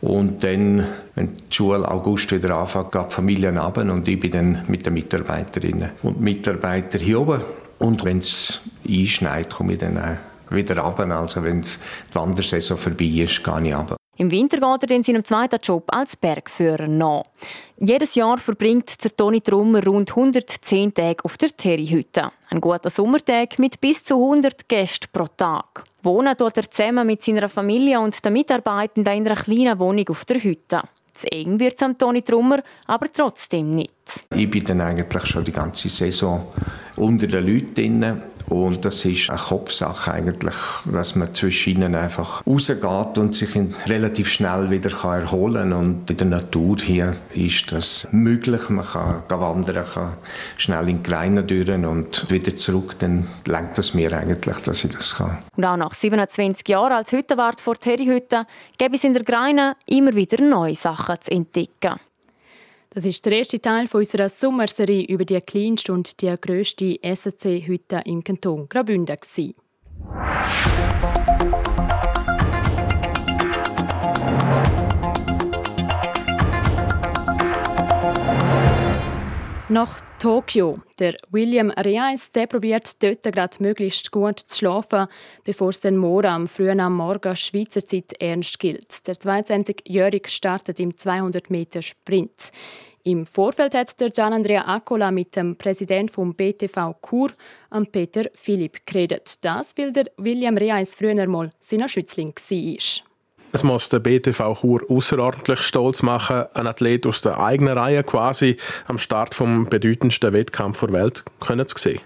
Und 0.00 0.44
dann, 0.44 0.86
wenn 1.16 1.36
die 1.36 1.54
Schule 1.54 1.90
August 1.90 2.30
wieder 2.30 2.56
anfängt, 2.56 2.92
geht 2.92 3.10
die 3.10 3.14
Familie 3.14 3.58
runter 3.58 3.82
und 3.82 4.06
ich 4.06 4.20
bin 4.20 4.30
dann 4.30 4.62
mit 4.68 4.86
den 4.86 4.94
Mitarbeiterinnen 4.94 5.90
und 6.02 6.20
Mitarbeitern 6.20 7.00
hier 7.00 7.20
oben. 7.20 7.42
Und 7.78 8.04
wenn 8.04 8.18
es 8.18 8.60
einschneit, 8.88 9.52
komme 9.52 9.72
ich 9.72 9.80
dann 9.80 10.18
wieder 10.50 10.78
runter. 10.78 11.10
Also 11.10 11.42
wenn 11.42 11.62
die 11.62 11.68
Wandersaison 12.12 12.76
vorbei 12.76 13.06
ist, 13.06 13.42
gehe 13.42 13.62
ich 13.62 13.74
runter. 13.74 13.96
Im 14.16 14.30
Winter 14.30 14.58
geht 14.58 14.90
er 14.90 14.96
in 14.96 15.02
seinem 15.04 15.24
zweiten 15.24 15.60
Job 15.62 15.84
als 15.88 16.16
Bergführer 16.16 16.88
nach. 16.88 17.22
Jedes 17.80 18.16
Jahr 18.16 18.38
verbringt 18.38 19.04
der 19.04 19.16
Toni 19.16 19.40
Trummer 19.40 19.84
rund 19.86 20.10
110 20.10 20.92
Tage 20.92 21.24
auf 21.24 21.36
der 21.36 21.56
Terry-Hütte. 21.56 22.32
Ein 22.50 22.60
guter 22.60 22.90
Sommertag 22.90 23.56
mit 23.60 23.80
bis 23.80 24.02
zu 24.02 24.16
100 24.16 24.68
Gästen 24.68 25.06
pro 25.12 25.26
Tag. 25.36 25.84
Wohnen 26.02 26.36
tut 26.36 26.56
er 26.56 26.68
zusammen 26.68 27.06
mit 27.06 27.22
seiner 27.22 27.48
Familie 27.48 28.00
und 28.00 28.24
den 28.24 28.32
Mitarbeitenden 28.32 29.14
in 29.14 29.26
einer 29.28 29.36
kleinen 29.36 29.78
Wohnung 29.78 30.08
auf 30.08 30.24
der 30.24 30.42
Hütte. 30.42 30.82
Zu 31.12 31.30
eng 31.30 31.60
wird 31.60 31.74
es 31.76 31.82
am 31.82 31.96
Toni 31.96 32.22
Trummer 32.22 32.64
aber 32.88 33.12
trotzdem 33.12 33.76
nicht. 33.76 34.26
Ich 34.34 34.50
bin 34.50 34.64
dann 34.64 34.80
eigentlich 34.80 35.26
schon 35.26 35.44
die 35.44 35.52
ganze 35.52 35.88
Saison 35.88 36.48
unter 36.96 37.28
den 37.28 37.46
Leuten 37.46 37.74
drin 37.74 38.22
und 38.48 38.84
das 38.84 39.04
ist 39.04 39.30
eine 39.30 39.38
Kopfsache 39.38 40.12
eigentlich, 40.12 40.54
dass 40.86 41.14
man 41.14 41.34
zwischen 41.34 41.74
ihnen 41.74 41.94
einfach 41.94 42.46
rausgeht 42.46 43.18
und 43.18 43.34
sich 43.34 43.50
relativ 43.86 44.28
schnell 44.28 44.70
wieder 44.70 44.90
erholen 44.90 45.70
kann. 45.70 45.72
Und 45.72 46.10
in 46.10 46.16
der 46.16 46.26
Natur 46.26 46.76
hier 46.78 47.16
ist 47.34 47.72
das 47.72 48.08
möglich. 48.10 48.68
Man 48.68 48.84
kann 48.84 49.22
wandern, 49.28 49.84
kann 49.92 50.16
schnell 50.56 50.88
in 50.88 51.02
Greine 51.02 51.44
durch 51.44 51.68
und 51.68 52.30
wieder 52.30 52.54
zurück. 52.56 52.98
Dann 52.98 53.28
lenkt 53.46 53.78
es 53.78 53.94
mir 53.94 54.12
eigentlich, 54.12 54.58
dass 54.58 54.84
ich 54.84 54.92
das 54.92 55.16
kann. 55.16 55.38
Und 55.56 55.64
auch 55.64 55.76
nach 55.76 55.92
27 55.92 56.68
Jahren 56.68 56.92
als 56.92 57.12
Hüttenwart 57.12 57.60
vor 57.60 57.76
Terryhütte 57.76 58.46
gibt 58.78 58.94
es 58.94 59.04
in 59.04 59.12
der 59.12 59.24
Greine 59.24 59.76
immer 59.86 60.14
wieder 60.14 60.42
neue 60.42 60.74
Sachen 60.74 61.16
zu 61.20 61.30
entdecken. 61.30 61.96
Das 62.98 63.04
ist 63.04 63.24
der 63.26 63.34
erste 63.34 63.60
Teil 63.60 63.86
unserer 63.92 64.28
Sommerserie 64.28 65.04
über 65.04 65.24
die 65.24 65.40
kleinste 65.40 65.92
und 65.92 66.20
die 66.20 66.34
grösste 66.40 66.98
SAC-Hütte 67.00 68.02
im 68.04 68.24
Kanton 68.24 68.68
Graubünden. 68.68 69.16
Nach 79.68 80.00
Tokio. 80.18 80.80
Der 80.98 81.14
William 81.30 81.70
Reis 81.70 82.32
der 82.32 82.48
probiert 82.48 83.00
dort 83.00 83.22
gerade 83.22 83.62
möglichst 83.62 84.10
gut 84.10 84.40
zu 84.40 84.58
schlafen, 84.58 85.06
bevor 85.44 85.68
es 85.68 85.80
dann 85.80 85.96
morgen 85.96 86.26
am 86.26 86.48
frühen 86.48 86.80
am 86.80 86.96
Morgen 86.96 87.36
Schweizer 87.36 87.86
Zeit 87.86 88.14
ernst 88.18 88.58
gilt. 88.58 89.06
Der 89.06 89.14
22-Jährige 89.14 90.28
startet 90.28 90.80
im 90.80 90.96
200 90.96 91.50
Meter 91.50 91.82
Sprint. 91.82 92.50
Im 93.08 93.24
Vorfeld 93.24 93.74
hat 93.74 93.98
der 94.00 94.10
Gian 94.10 94.34
Andrea 94.34 94.66
Accola 94.66 95.10
mit 95.10 95.34
dem 95.34 95.56
Präsidenten 95.56 96.12
vom 96.12 96.34
BTV 96.34 96.94
Chur, 97.00 97.30
Peter 97.90 98.24
Philipp, 98.34 98.84
geredet. 98.84 99.42
Das, 99.42 99.72
weil 99.78 99.92
der 99.92 100.10
William 100.18 100.58
Reis 100.58 100.94
früher 100.94 101.26
mal 101.26 101.50
sein 101.58 101.88
Schützling 101.88 102.34
war. 102.36 103.04
Es 103.52 103.62
muss 103.62 103.88
der 103.88 104.00
BTV 104.00 104.60
Chur 104.60 104.82
außerordentlich 104.90 105.62
stolz 105.62 106.02
machen, 106.02 106.44
ein 106.52 106.66
Athlet 106.66 107.06
aus 107.06 107.22
der 107.22 107.40
eigenen 107.40 107.78
Reihe 107.78 108.04
quasi 108.04 108.58
am 108.88 108.98
Start 108.98 109.34
vom 109.34 109.64
bedeutendsten 109.64 110.34
Wettkampf 110.34 110.80
der 110.80 110.92
Welt 110.92 111.24
können 111.40 111.66
zu 111.66 111.78
sehen. 111.78 112.00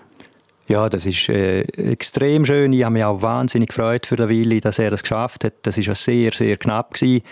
Ja, 0.69 0.89
das 0.89 1.05
ist 1.05 1.29
äh, 1.29 1.63
extrem 1.63 2.47
schön. 2.47 2.73
Ich 2.73 2.85
habe 2.85 2.93
mich 2.93 3.05
auch 3.05 3.23
wahnsinnig 3.23 3.71
gefreut 3.71 4.07
für 4.07 4.15
den 4.15 4.29
Willi, 4.29 4.61
dass 4.61 4.79
er 4.79 4.93
das 4.93 5.03
geschafft 5.03 5.43
hat. 5.43 5.55
Das 5.63 5.77
ist 5.77 5.87
ja 5.87 5.97
sehr, 5.97 6.31
sehr 6.33 6.57
knapp 6.59 6.95
gewesen, 6.95 7.25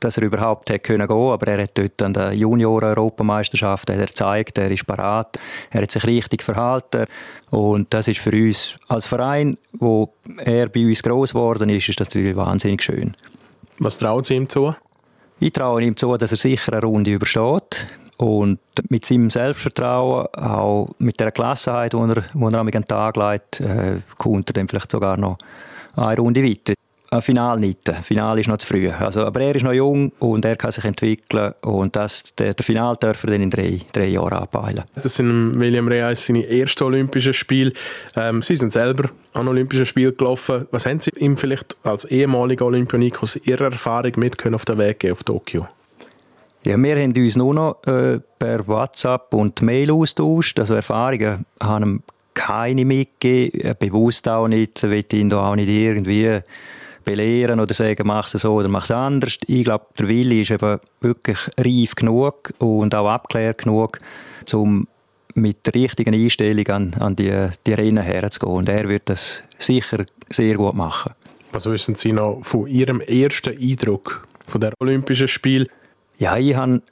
dass 0.00 0.16
er 0.16 0.24
überhaupt 0.24 0.70
hätte 0.70 0.80
können 0.80 1.06
gehen. 1.06 1.30
Aber 1.30 1.46
er 1.46 1.62
hat 1.62 1.76
dort 1.76 2.02
an 2.02 2.14
der 2.14 2.32
Junioren-Europameisterschaft 2.32 3.86
gezeigt, 3.86 4.58
er 4.58 4.70
ist 4.70 4.86
parat, 4.86 5.38
er 5.70 5.82
hat 5.82 5.90
sich 5.90 6.04
richtig 6.04 6.42
verhalten. 6.42 7.06
Und 7.50 7.92
das 7.92 8.08
ist 8.08 8.20
für 8.20 8.32
uns 8.32 8.76
als 8.88 9.06
Verein, 9.06 9.58
wo 9.72 10.12
er 10.44 10.68
bei 10.68 10.86
uns 10.86 11.02
groß 11.02 11.32
geworden 11.32 11.68
ist, 11.68 11.88
ist 11.88 12.00
das 12.00 12.08
natürlich 12.08 12.36
wahnsinnig 12.36 12.82
schön. 12.82 13.14
Was 13.78 13.98
traut 13.98 14.26
Sie 14.26 14.34
ihm 14.34 14.48
zu? 14.48 14.74
Ich 15.40 15.52
traue 15.52 15.82
ihm 15.82 15.96
zu, 15.96 16.16
dass 16.16 16.32
er 16.32 16.38
sicher 16.38 16.74
eine 16.74 16.82
Runde 16.82 17.12
übersteht. 17.12 17.86
Und 18.18 18.58
mit 18.90 19.06
seinem 19.06 19.30
Selbstvertrauen, 19.30 20.26
auch 20.34 20.90
mit 20.98 21.18
der 21.18 21.32
Gelassenheit, 21.32 21.94
die 21.94 21.96
er, 21.96 22.22
die 22.34 22.42
er 22.42 22.60
an 22.60 22.66
den 22.66 22.84
Tag 22.84 23.16
legt, 23.16 23.60
äh, 23.60 24.00
kommt 24.18 24.50
er 24.50 24.52
dann 24.52 24.68
vielleicht 24.68 24.90
sogar 24.90 25.16
noch 25.16 25.38
eine 25.96 26.20
Runde 26.20 26.44
weiter. 26.44 26.74
Ein 27.12 27.22
Final 27.22 27.58
nicht. 27.58 27.92
Final 28.02 28.38
ist 28.38 28.46
noch 28.46 28.58
zu 28.58 28.68
früh. 28.68 28.88
Also, 28.88 29.24
aber 29.24 29.40
er 29.40 29.56
ist 29.56 29.64
noch 29.64 29.72
jung 29.72 30.12
und 30.20 30.44
er 30.44 30.54
kann 30.56 30.70
sich 30.70 30.84
entwickeln 30.84 31.52
und 31.62 31.96
das, 31.96 32.24
der, 32.38 32.54
der 32.54 32.64
Final 32.64 32.96
dürfen 32.96 33.28
wir 33.28 33.34
dann 33.34 33.42
in 33.42 33.50
drei, 33.50 33.80
drei 33.92 34.06
Jahren 34.06 34.34
abpeilen. 34.34 34.84
Das 34.94 35.16
sind 35.16 35.58
William 35.58 35.88
Reis 35.88 36.26
seine 36.26 36.46
ersten 36.48 36.84
Olympischen 36.84 37.32
Spiele. 37.32 37.72
Ähm, 38.14 38.42
Sie 38.42 38.54
sind 38.54 38.72
selber 38.72 39.10
an 39.32 39.48
Olympischen 39.48 39.86
Spielen 39.86 40.16
gelaufen. 40.16 40.68
Was 40.70 40.86
haben 40.86 41.00
Sie 41.00 41.10
ihm 41.16 41.36
vielleicht 41.36 41.76
als 41.82 42.04
ehemaliger 42.04 42.66
Olympioniker 42.66 43.22
aus 43.22 43.36
Ihrer 43.36 43.64
Erfahrung 43.64 44.12
mit 44.16 44.38
können 44.38 44.54
auf 44.54 44.64
den 44.64 44.78
Weg 44.78 45.00
gehen 45.00 45.12
auf 45.12 45.24
Tokio? 45.24 45.66
Ja, 46.64 46.76
wir 46.76 46.96
haben 46.96 47.16
uns 47.16 47.36
nur 47.36 47.54
noch 47.54 47.82
äh, 47.86 48.20
per 48.38 48.68
WhatsApp 48.68 49.32
und 49.34 49.62
Mail 49.62 49.90
austauscht. 49.90 50.60
Also 50.60 50.74
Erfahrungen 50.74 51.44
haben 51.60 52.02
keine 52.34 52.84
mitgegeben, 52.84 53.74
bewusst 53.78 54.28
auch 54.28 54.46
nicht, 54.46 54.82
will 54.84 55.04
ihn 55.12 55.30
da 55.30 55.50
auch 55.50 55.56
nicht 55.56 55.68
irgendwie 55.68 56.40
belehren 57.04 57.60
oder 57.60 57.74
sagen, 57.74 58.06
mach 58.06 58.32
es 58.32 58.42
so 58.42 58.54
oder 58.54 58.68
mach 58.68 58.84
es 58.84 58.90
anders. 58.90 59.38
Ich 59.46 59.64
glaube, 59.64 59.86
der 59.98 60.08
Willi 60.08 60.42
ist 60.42 60.50
eben 60.50 60.78
wirklich 61.00 61.38
reif 61.58 61.94
genug 61.94 62.52
und 62.58 62.94
auch 62.94 63.08
abklärt 63.08 63.58
genug, 63.58 63.98
um 64.52 64.86
mit 65.34 65.66
der 65.66 65.74
richtigen 65.74 66.14
Einstellung 66.14 66.66
an, 66.68 66.94
an 66.98 67.16
die, 67.16 67.48
die 67.66 67.72
Rennen 67.72 68.02
herzugehen. 68.02 68.52
Und 68.52 68.68
er 68.68 68.88
wird 68.88 69.08
das 69.08 69.42
sicher 69.58 70.04
sehr 70.28 70.54
gut 70.56 70.74
machen. 70.74 71.12
Was 71.52 71.66
wissen 71.66 71.94
Sie 71.94 72.12
noch 72.12 72.40
von 72.42 72.66
Ihrem 72.66 73.00
ersten 73.00 73.56
Eindruck 73.56 74.26
von 74.46 74.60
der 74.60 74.72
Olympischen 74.80 75.28
Spiel? 75.28 75.68
Ja, 76.18 76.36
ich 76.36 76.54
habe 76.54 76.82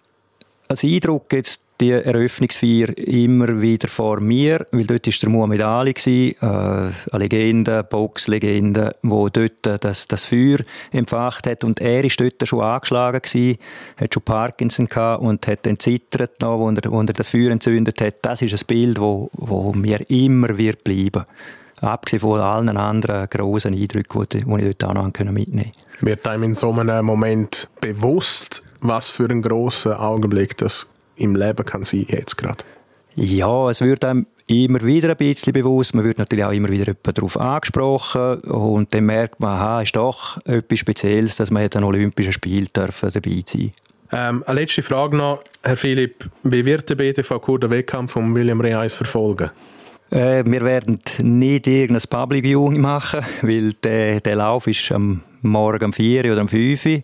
als 0.69 0.85
Eindruck 0.85 1.33
jetzt 1.33 1.61
die 1.81 1.93
Eröffnungsfeier 1.93 2.97
immer 2.99 3.61
wieder 3.61 3.89
vor 3.89 4.21
mir, 4.21 4.67
weil 4.73 4.85
dort 4.85 5.07
war 5.07 5.15
der 5.21 5.29
Muhammad 5.29 5.61
Ali, 5.61 5.91
äh, 5.91 6.35
eine 6.41 6.93
Legende, 7.13 7.85
Boxlegende, 7.85 8.93
wo 9.03 9.29
dort 9.29 9.85
das, 9.85 10.09
das 10.09 10.25
Feuer 10.25 10.59
empfacht 10.91 11.47
hat 11.47 11.65
und 11.65 11.81
er 11.81 12.05
ist 12.05 12.21
dort 12.21 12.47
schon 12.47 12.63
angeschlagen 12.63 13.23
gewesen, 13.23 13.59
hat 13.97 14.13
schon 14.13 14.23
Parkinson 14.23 14.87
gehabt 14.87 15.23
und 15.23 15.47
hat 15.47 15.67
dann 15.67 15.79
zittert 15.79 16.41
noch, 16.41 16.59
wo 16.59 16.69
er, 16.71 16.91
wo 16.91 17.01
er 17.01 17.07
das 17.07 17.29
Feuer 17.29 17.51
entzündet 17.51 18.01
hat. 18.01 18.17
Das 18.23 18.43
ist 18.43 18.53
ein 18.53 18.67
Bild, 18.67 18.99
wo, 18.99 19.31
wo 19.33 19.73
mir 19.73 20.01
immer 20.11 20.59
wird 20.59 20.83
bleiben. 20.83 21.25
Abgesehen 21.81 22.21
von 22.21 22.41
allen 22.41 22.77
anderen 22.77 23.29
grossen 23.31 23.73
Eindrücken, 23.73 24.27
die, 24.33 24.39
ich 24.39 24.77
dort 24.79 24.85
auch 24.85 24.95
noch 24.95 25.33
mitnehmen 25.33 25.71
konnte. 25.73 26.07
Wird 26.07 26.27
einem 26.27 26.43
in 26.43 26.55
so 26.57 26.73
einem 26.73 27.07
Moment 27.07 27.69
bewusst, 27.81 28.65
was 28.81 29.11
für 29.11 29.31
ein 29.31 29.43
großer 29.43 30.01
Augenblick 30.01 30.57
das 30.57 30.89
im 31.19 31.37
Leben 31.37 31.65
kann 31.65 31.85
sein 31.85 32.07
jetzt 32.09 32.37
gerade? 32.37 32.65
Ja, 33.15 33.69
es 33.69 33.81
wird 33.81 34.05
einem 34.05 34.27
immer 34.47 34.81
wieder 34.83 35.11
ein 35.11 35.17
bisschen 35.17 35.53
bewusst. 35.53 35.95
Man 35.95 36.05
wird 36.05 36.19
natürlich 36.19 36.45
auch 36.45 36.53
immer 36.53 36.71
wieder 36.71 36.95
darauf 37.03 37.39
angesprochen 37.39 38.39
und 38.41 38.95
dann 38.95 39.05
merkt 39.05 39.41
man, 39.41 39.51
aha, 39.51 39.83
ist 39.83 39.97
doch 39.97 40.39
etwas 40.47 40.79
Spezielles, 40.79 41.37
dass 41.37 41.51
man 41.51 41.69
an 41.75 41.85
Olympischen 41.85 42.33
Spielen 42.33 42.69
dabei 42.73 43.43
sein 43.47 43.73
ähm, 44.13 44.43
Eine 44.47 44.61
letzte 44.61 44.83
Frage 44.83 45.17
noch, 45.17 45.43
Herr 45.63 45.77
Philipp. 45.77 46.29
Wie 46.45 46.65
wird 46.65 46.89
der 46.89 46.95
BTV 46.95 47.41
Kur 47.41 47.61
den 47.61 47.71
Wettkampf 47.71 48.13
von 48.13 48.35
William 48.35 48.61
Reis 48.61 48.95
verfolgen? 48.95 49.51
Äh, 50.11 50.45
wir 50.47 50.65
werden 50.65 51.01
nicht 51.23 51.67
irgendein 51.67 52.09
Public 52.09 52.45
Viewing 52.45 52.81
machen, 52.81 53.25
weil 53.43 53.73
der, 53.83 54.21
der 54.21 54.37
Lauf 54.37 54.67
ist 54.67 54.91
am 54.93 55.23
Morgen 55.43 55.87
um 55.87 55.93
4 55.93 56.33
oder 56.33 56.41
um 56.41 56.49
5 56.49 56.87
Uhr. 56.87 57.03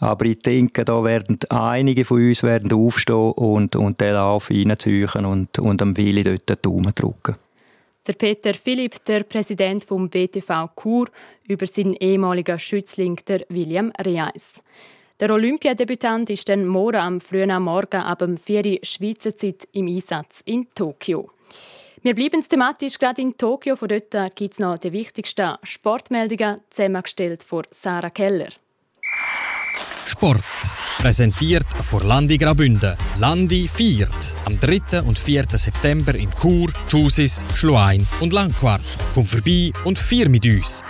Aber 0.00 0.24
ich 0.26 0.38
denke, 0.38 0.84
da 0.84 1.02
werden 1.02 1.38
einige 1.48 2.04
von 2.04 2.26
uns 2.26 2.42
werden 2.42 2.72
aufstehen 2.72 3.32
und, 3.32 3.76
und 3.76 4.00
den 4.00 4.12
Lauf 4.12 4.50
reinziehen 4.50 5.24
und, 5.24 5.58
und 5.58 5.82
am 5.82 5.96
Willi 5.96 6.22
dort 6.22 6.48
den 6.48 6.56
Daumen 6.60 6.94
drücken. 6.94 7.36
Der 8.06 8.12
Peter 8.12 8.54
Philipp, 8.54 9.04
der 9.04 9.24
Präsident 9.24 9.84
vom 9.84 10.08
BTV 10.08 10.68
Chur, 10.80 11.08
über 11.48 11.66
seinen 11.66 11.94
ehemaligen 11.94 12.58
Schützling, 12.58 13.18
der 13.26 13.44
William 13.48 13.92
Reis. 13.98 14.60
Der 15.18 15.30
Olympiadebütant 15.30 16.28
ist 16.30 16.48
dann 16.48 16.66
morgen 16.66 16.98
am 16.98 17.20
frühen 17.20 17.62
Morgen 17.62 18.02
ab 18.02 18.18
dem 18.18 18.36
4 18.36 18.80
Schweizer 18.82 19.34
Zeit 19.34 19.66
im 19.72 19.88
Einsatz 19.88 20.42
in 20.44 20.66
Tokio. 20.74 21.30
Wir 22.02 22.14
bleiben 22.14 22.42
thematisch 22.42 22.98
gerade 22.98 23.22
in 23.22 23.36
Tokio. 23.36 23.74
Von 23.76 23.88
dort 23.88 24.36
gibt 24.36 24.52
es 24.52 24.60
noch 24.60 24.78
die 24.78 24.92
wichtigsten 24.92 25.56
Sportmeldungen, 25.62 26.60
zusammengestellt 26.70 27.42
von 27.42 27.64
Sarah 27.70 28.10
Keller. 28.10 28.50
Sport. 30.06 30.42
Präsentiert 30.98 31.66
von 31.66 32.06
Landi 32.06 32.38
Grabünde. 32.38 32.96
Landi 33.18 33.68
viert. 33.68 34.36
Am 34.44 34.58
3. 34.58 35.02
und 35.02 35.18
4. 35.18 35.44
September 35.52 36.14
in 36.14 36.30
Chur, 36.34 36.70
Thusis, 36.88 37.44
Schluein 37.54 38.06
und 38.20 38.32
Langquart. 38.32 38.82
Komm 39.12 39.26
vorbei 39.26 39.72
und 39.84 39.98
vier 39.98 40.28
mit 40.28 40.46
uns. 40.46 40.84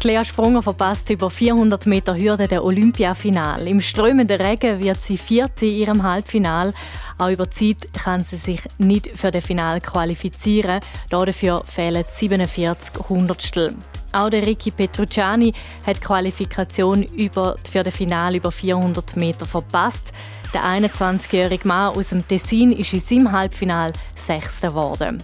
landigrabünden.ch 0.00 0.04
Lea 0.04 0.24
Sprunger 0.24 0.62
verpasst 0.62 1.10
über 1.10 1.30
400 1.30 1.86
Meter 1.86 2.16
Hürde 2.16 2.48
der 2.48 2.64
Olympiafinal. 2.64 3.66
Im 3.66 3.80
strömenden 3.80 4.40
Regen 4.40 4.82
wird 4.82 5.02
sie 5.02 5.16
Vierte 5.16 5.66
in 5.66 5.76
ihrem 5.76 6.02
Halbfinal. 6.02 6.72
Auch 7.18 7.30
über 7.30 7.50
Zeit 7.50 7.92
kann 7.92 8.22
sie 8.22 8.36
sich 8.36 8.60
nicht 8.78 9.08
für 9.08 9.30
das 9.30 9.44
Finale 9.44 9.80
qualifizieren. 9.80 10.80
Dafür 11.10 11.64
fehlen 11.66 12.04
47 12.06 13.08
Hundertstel. 13.08 13.74
Auch 14.12 14.30
der 14.30 14.46
Ricky 14.46 14.70
Petrucciani 14.70 15.52
hat 15.86 15.96
die 15.96 16.00
Qualifikation 16.00 17.02
über, 17.02 17.56
für 17.70 17.82
das 17.82 17.94
Finale 17.94 18.38
über 18.38 18.50
400 18.50 19.16
Meter 19.16 19.46
verpasst. 19.46 20.12
Der 20.52 20.64
21-jährige 20.64 21.68
Mann 21.68 21.94
aus 21.94 22.08
dem 22.08 22.26
Tessin 22.26 22.72
ist 22.72 22.92
in 22.92 23.00
seinem 23.00 23.32
Halbfinale 23.32 23.92
Sechster 24.16 24.68
geworden. 24.68 25.22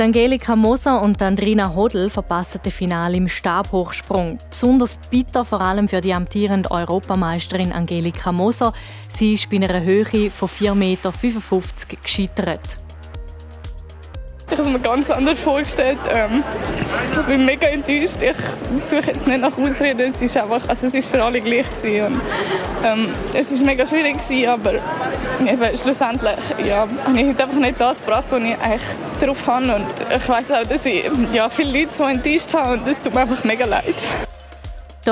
Angelika 0.00 0.56
Moser 0.56 1.02
und 1.02 1.20
Andrina 1.20 1.74
Hodl 1.74 2.08
verpassen 2.08 2.60
das 2.62 2.72
Finale 2.72 3.18
im 3.18 3.28
Stabhochsprung. 3.28 4.38
Besonders 4.48 4.98
bitter 5.10 5.44
vor 5.44 5.60
allem 5.60 5.88
für 5.88 6.00
die 6.00 6.14
amtierende 6.14 6.70
Europameisterin 6.70 7.70
Angelika 7.72 8.32
Moser. 8.32 8.72
Sie 9.10 9.34
ist 9.34 9.50
bei 9.50 9.56
einer 9.56 9.82
Höhe 9.82 10.30
von 10.30 10.48
4,55 10.48 10.74
Meter 10.74 11.12
gescheitert. 12.02 12.89
Ich 14.50 14.58
habe 14.58 14.62
es 14.62 14.68
mir 14.68 14.80
ganz 14.80 15.10
anders 15.10 15.38
vorgestellt. 15.38 15.98
Ähm, 16.12 16.42
ich 17.20 17.26
bin 17.26 17.44
mega 17.44 17.68
enttäuscht. 17.68 18.20
Ich 18.20 18.36
suche 18.82 19.12
jetzt 19.12 19.28
nicht 19.28 19.40
nach 19.40 19.56
Ausreden. 19.56 20.10
Es 20.10 20.20
ist 20.20 20.36
einfach, 20.36 20.60
also 20.66 20.86
es 20.88 20.94
ist 20.94 21.08
für 21.08 21.22
alle 21.22 21.40
gleich 21.40 21.66
Und, 21.84 22.20
ähm, 22.84 23.08
es 23.32 23.52
ist 23.52 23.64
mega 23.64 23.86
schwierig 23.86 24.18
gewesen, 24.18 24.48
aber 24.48 24.72
eben, 24.72 25.78
schlussendlich 25.78 26.38
ja, 26.66 26.88
habe 27.04 27.20
ich 27.20 27.28
einfach 27.28 27.52
nicht 27.54 27.80
das 27.80 27.98
gebracht, 28.00 28.26
was 28.30 28.42
ich 28.42 28.58
eigentlich 28.60 28.82
drauf 29.20 29.46
habe. 29.46 29.74
Und 29.76 29.86
ich 30.16 30.28
weiß 30.28 30.50
auch, 30.50 30.64
dass 30.64 30.84
ich 30.84 31.08
ja, 31.32 31.48
viele 31.48 31.78
Leute 31.80 31.94
so 31.94 32.04
enttäuscht 32.04 32.52
habe 32.52 32.72
und 32.72 32.88
das 32.88 33.00
tut 33.00 33.14
mir 33.14 33.20
einfach 33.20 33.44
mega 33.44 33.64
leid. 33.64 33.94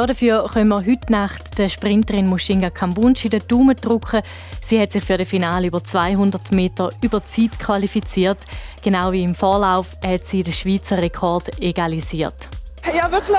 Dafür 0.06 0.48
können 0.52 0.68
wir 0.68 0.84
heute 0.86 1.10
Nacht 1.10 1.58
der 1.58 1.68
Sprinterin 1.68 2.28
Mushinga 2.28 2.70
Kambunchi 2.70 3.28
den 3.28 3.46
Daumen 3.48 3.74
drücken. 3.74 4.22
Sie 4.62 4.80
hat 4.80 4.92
sich 4.92 5.02
für 5.02 5.18
das 5.18 5.28
Finale 5.28 5.66
über 5.66 5.82
200 5.82 6.52
Meter 6.52 6.90
über 7.02 7.24
Zeit 7.24 7.58
qualifiziert. 7.58 8.38
Genau 8.82 9.10
wie 9.10 9.24
im 9.24 9.34
Vorlauf 9.34 9.96
hat 10.04 10.24
sie 10.24 10.44
den 10.44 10.52
Schweizer 10.52 10.98
Rekord 10.98 11.60
egalisiert. 11.60 12.48
Ja, 12.94 13.10
wirklich 13.10 13.38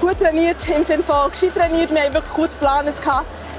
gut 0.00 0.18
trainiert, 0.18 0.56
im 0.74 0.82
Sinne 0.82 1.02
von 1.02 1.30
gescheit 1.30 1.54
trainiert. 1.54 1.90
Wir 1.90 2.02
haben 2.02 2.14
wirklich 2.14 2.34
gut 2.34 2.50
geplant. 2.52 2.92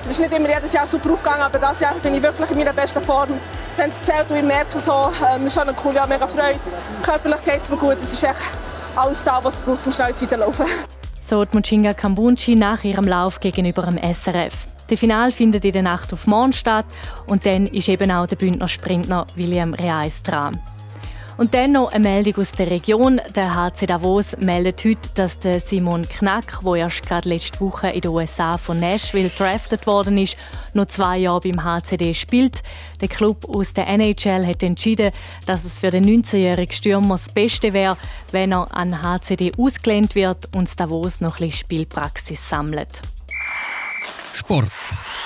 Es 0.06 0.12
ist 0.12 0.20
nicht 0.20 0.32
immer 0.32 0.50
jedes 0.50 0.74
Jahr 0.74 0.88
super 0.88 1.14
aufgegangen, 1.14 1.44
aber 1.44 1.60
dieses 1.60 1.82
Jahr 1.82 1.94
bin 1.96 2.16
ich 2.16 2.22
wirklich 2.22 2.50
in 2.50 2.58
meiner 2.58 2.74
besten 2.74 3.02
Form. 3.02 3.30
Wenn 3.78 3.90
es 3.92 4.02
zählt 4.02 4.30
und 4.30 4.38
ich 4.38 4.44
merke, 4.44 4.80
so, 4.80 5.12
ähm, 5.34 5.46
ist 5.46 5.54
schon 5.54 5.76
cooles 5.76 5.98
Jahr, 5.98 6.08
mega 6.08 6.28
Freude. 6.28 6.60
Körperlich 7.04 7.42
geht 7.46 7.62
es 7.62 7.70
mir 7.70 7.78
gut. 7.78 7.98
Es 8.02 8.12
ist 8.12 8.24
echt 8.24 8.36
alles 8.96 9.24
da, 9.24 9.40
was 9.44 9.54
es 9.54 9.60
braucht, 9.60 9.86
um 9.86 9.92
schnell 9.92 10.16
zu 10.16 10.26
laufen 10.36 10.66
so 11.30 11.46
die 11.46 11.56
Muchinga 11.56 11.94
Kambunchi 11.94 12.56
nach 12.56 12.84
ihrem 12.84 13.08
Lauf 13.08 13.40
gegenüber 13.40 13.84
dem 13.84 13.98
SRF. 13.98 14.66
Das 14.90 15.00
Finale 15.00 15.32
findet 15.32 15.64
in 15.64 15.74
der 15.74 15.84
Nacht 15.84 16.12
auf 16.12 16.26
morgen 16.26 16.54
statt 16.54 16.88
und 17.28 17.46
dann 17.46 17.68
ist 17.68 17.88
eben 17.88 18.10
auch 18.10 18.26
der 18.26 18.36
Bündner 18.36 18.68
Sprintner 18.68 19.28
William 19.36 19.76
Reis 19.76 20.24
dran. 20.24 20.60
Und 21.40 21.54
dann 21.54 21.72
noch 21.72 21.94
eine 21.94 22.04
Meldung 22.04 22.36
aus 22.36 22.52
der 22.52 22.70
Region. 22.70 23.22
Der 23.34 23.56
HC 23.56 23.86
Davos 23.86 24.36
meldet 24.40 24.84
heute, 24.84 25.10
dass 25.16 25.40
der 25.40 25.62
Simon 25.62 26.06
Knack, 26.10 26.60
der 26.66 26.76
erst 26.76 27.08
gerade 27.08 27.30
letzte 27.30 27.62
Woche 27.62 27.88
in 27.92 28.02
den 28.02 28.12
USA 28.12 28.58
von 28.58 28.76
Nashville 28.76 29.30
drafted 29.30 29.88
worden 29.88 30.18
ist, 30.18 30.36
noch 30.74 30.88
zwei 30.88 31.20
Jahre 31.20 31.40
beim 31.40 31.64
HCD 31.64 32.14
spielt. 32.14 32.62
Der 33.00 33.08
Club 33.08 33.46
aus 33.48 33.72
der 33.72 33.88
NHL 33.88 34.46
hat 34.46 34.64
entschieden, 34.64 35.14
dass 35.46 35.64
es 35.64 35.80
für 35.80 35.92
den 35.92 36.04
19-jährigen 36.06 36.74
Stürmer 36.74 37.16
das 37.16 37.30
Beste 37.30 37.72
wäre, 37.72 37.96
wenn 38.32 38.52
er 38.52 38.76
an 38.76 39.02
HCD 39.02 39.54
ausgelehnt 39.58 40.16
wird 40.16 40.54
und 40.54 40.78
Davos 40.78 41.22
noch 41.22 41.40
ein 41.40 41.48
bisschen 41.48 41.60
Spielpraxis 41.60 42.50
sammelt. 42.50 43.02
Sport. 44.34 44.70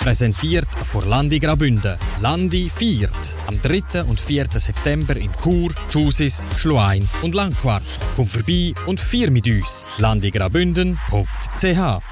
Präsentiert 0.04 0.66
von 0.66 1.08
Landi 1.08 1.39
Grabünde. 1.39 1.98
Landi 2.22 2.70
viert. 2.70 3.10
Am 3.48 3.58
3. 3.62 4.04
und 4.04 4.20
4. 4.20 4.48
September 4.48 5.16
in 5.16 5.32
Chur, 5.42 5.72
Thusis, 5.89 6.46
Schluein 6.58 7.08
und 7.22 7.34
Langquart. 7.34 7.84
Komm 8.13 8.28
vorbei 8.28 8.74
und 8.86 9.00
vier 9.00 9.32
mit 9.32 9.48
uns. 9.48 9.86
landigrabünden.ch 10.00 12.04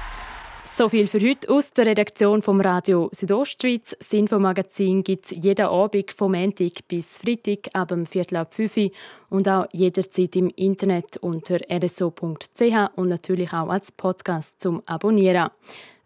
So 0.74 0.88
viel 0.88 1.06
für 1.06 1.20
heute 1.20 1.50
aus 1.50 1.74
der 1.74 1.84
Redaktion 1.84 2.40
vom 2.40 2.62
Radio 2.62 3.10
Südostschweiz. 3.12 3.94
Das 3.98 4.10
Infomagazin 4.14 5.04
gibt 5.04 5.26
es 5.26 5.32
jeden 5.32 5.66
Abend 5.66 6.14
vom 6.14 6.32
Montag 6.32 6.88
bis 6.88 7.18
Freitag 7.18 7.68
ab 7.74 7.88
dem 7.88 8.06
Viertel 8.06 8.36
ab 8.36 8.54
5 8.54 8.76
Uhr 8.78 8.90
und 9.28 9.46
auch 9.50 9.66
jederzeit 9.70 10.34
im 10.36 10.48
Internet 10.56 11.18
unter 11.18 11.58
rso.ch 11.70 12.96
und 12.96 13.08
natürlich 13.10 13.52
auch 13.52 13.68
als 13.68 13.92
Podcast 13.92 14.62
zum 14.62 14.82
Abonnieren. 14.86 15.50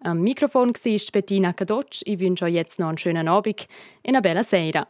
Am 0.00 0.20
Mikrofon 0.20 0.74
war 0.74 1.12
Bettina 1.12 1.52
Kadotsch. 1.52 2.02
Ich 2.04 2.18
wünsche 2.20 2.44
euch 2.44 2.54
jetzt 2.54 2.78
noch 2.78 2.88
einen 2.88 2.98
schönen 2.98 3.28
Abend. 3.28 3.66
In 4.02 4.14
einer 4.14 4.22
bella 4.22 4.42
Sera. 4.42 4.86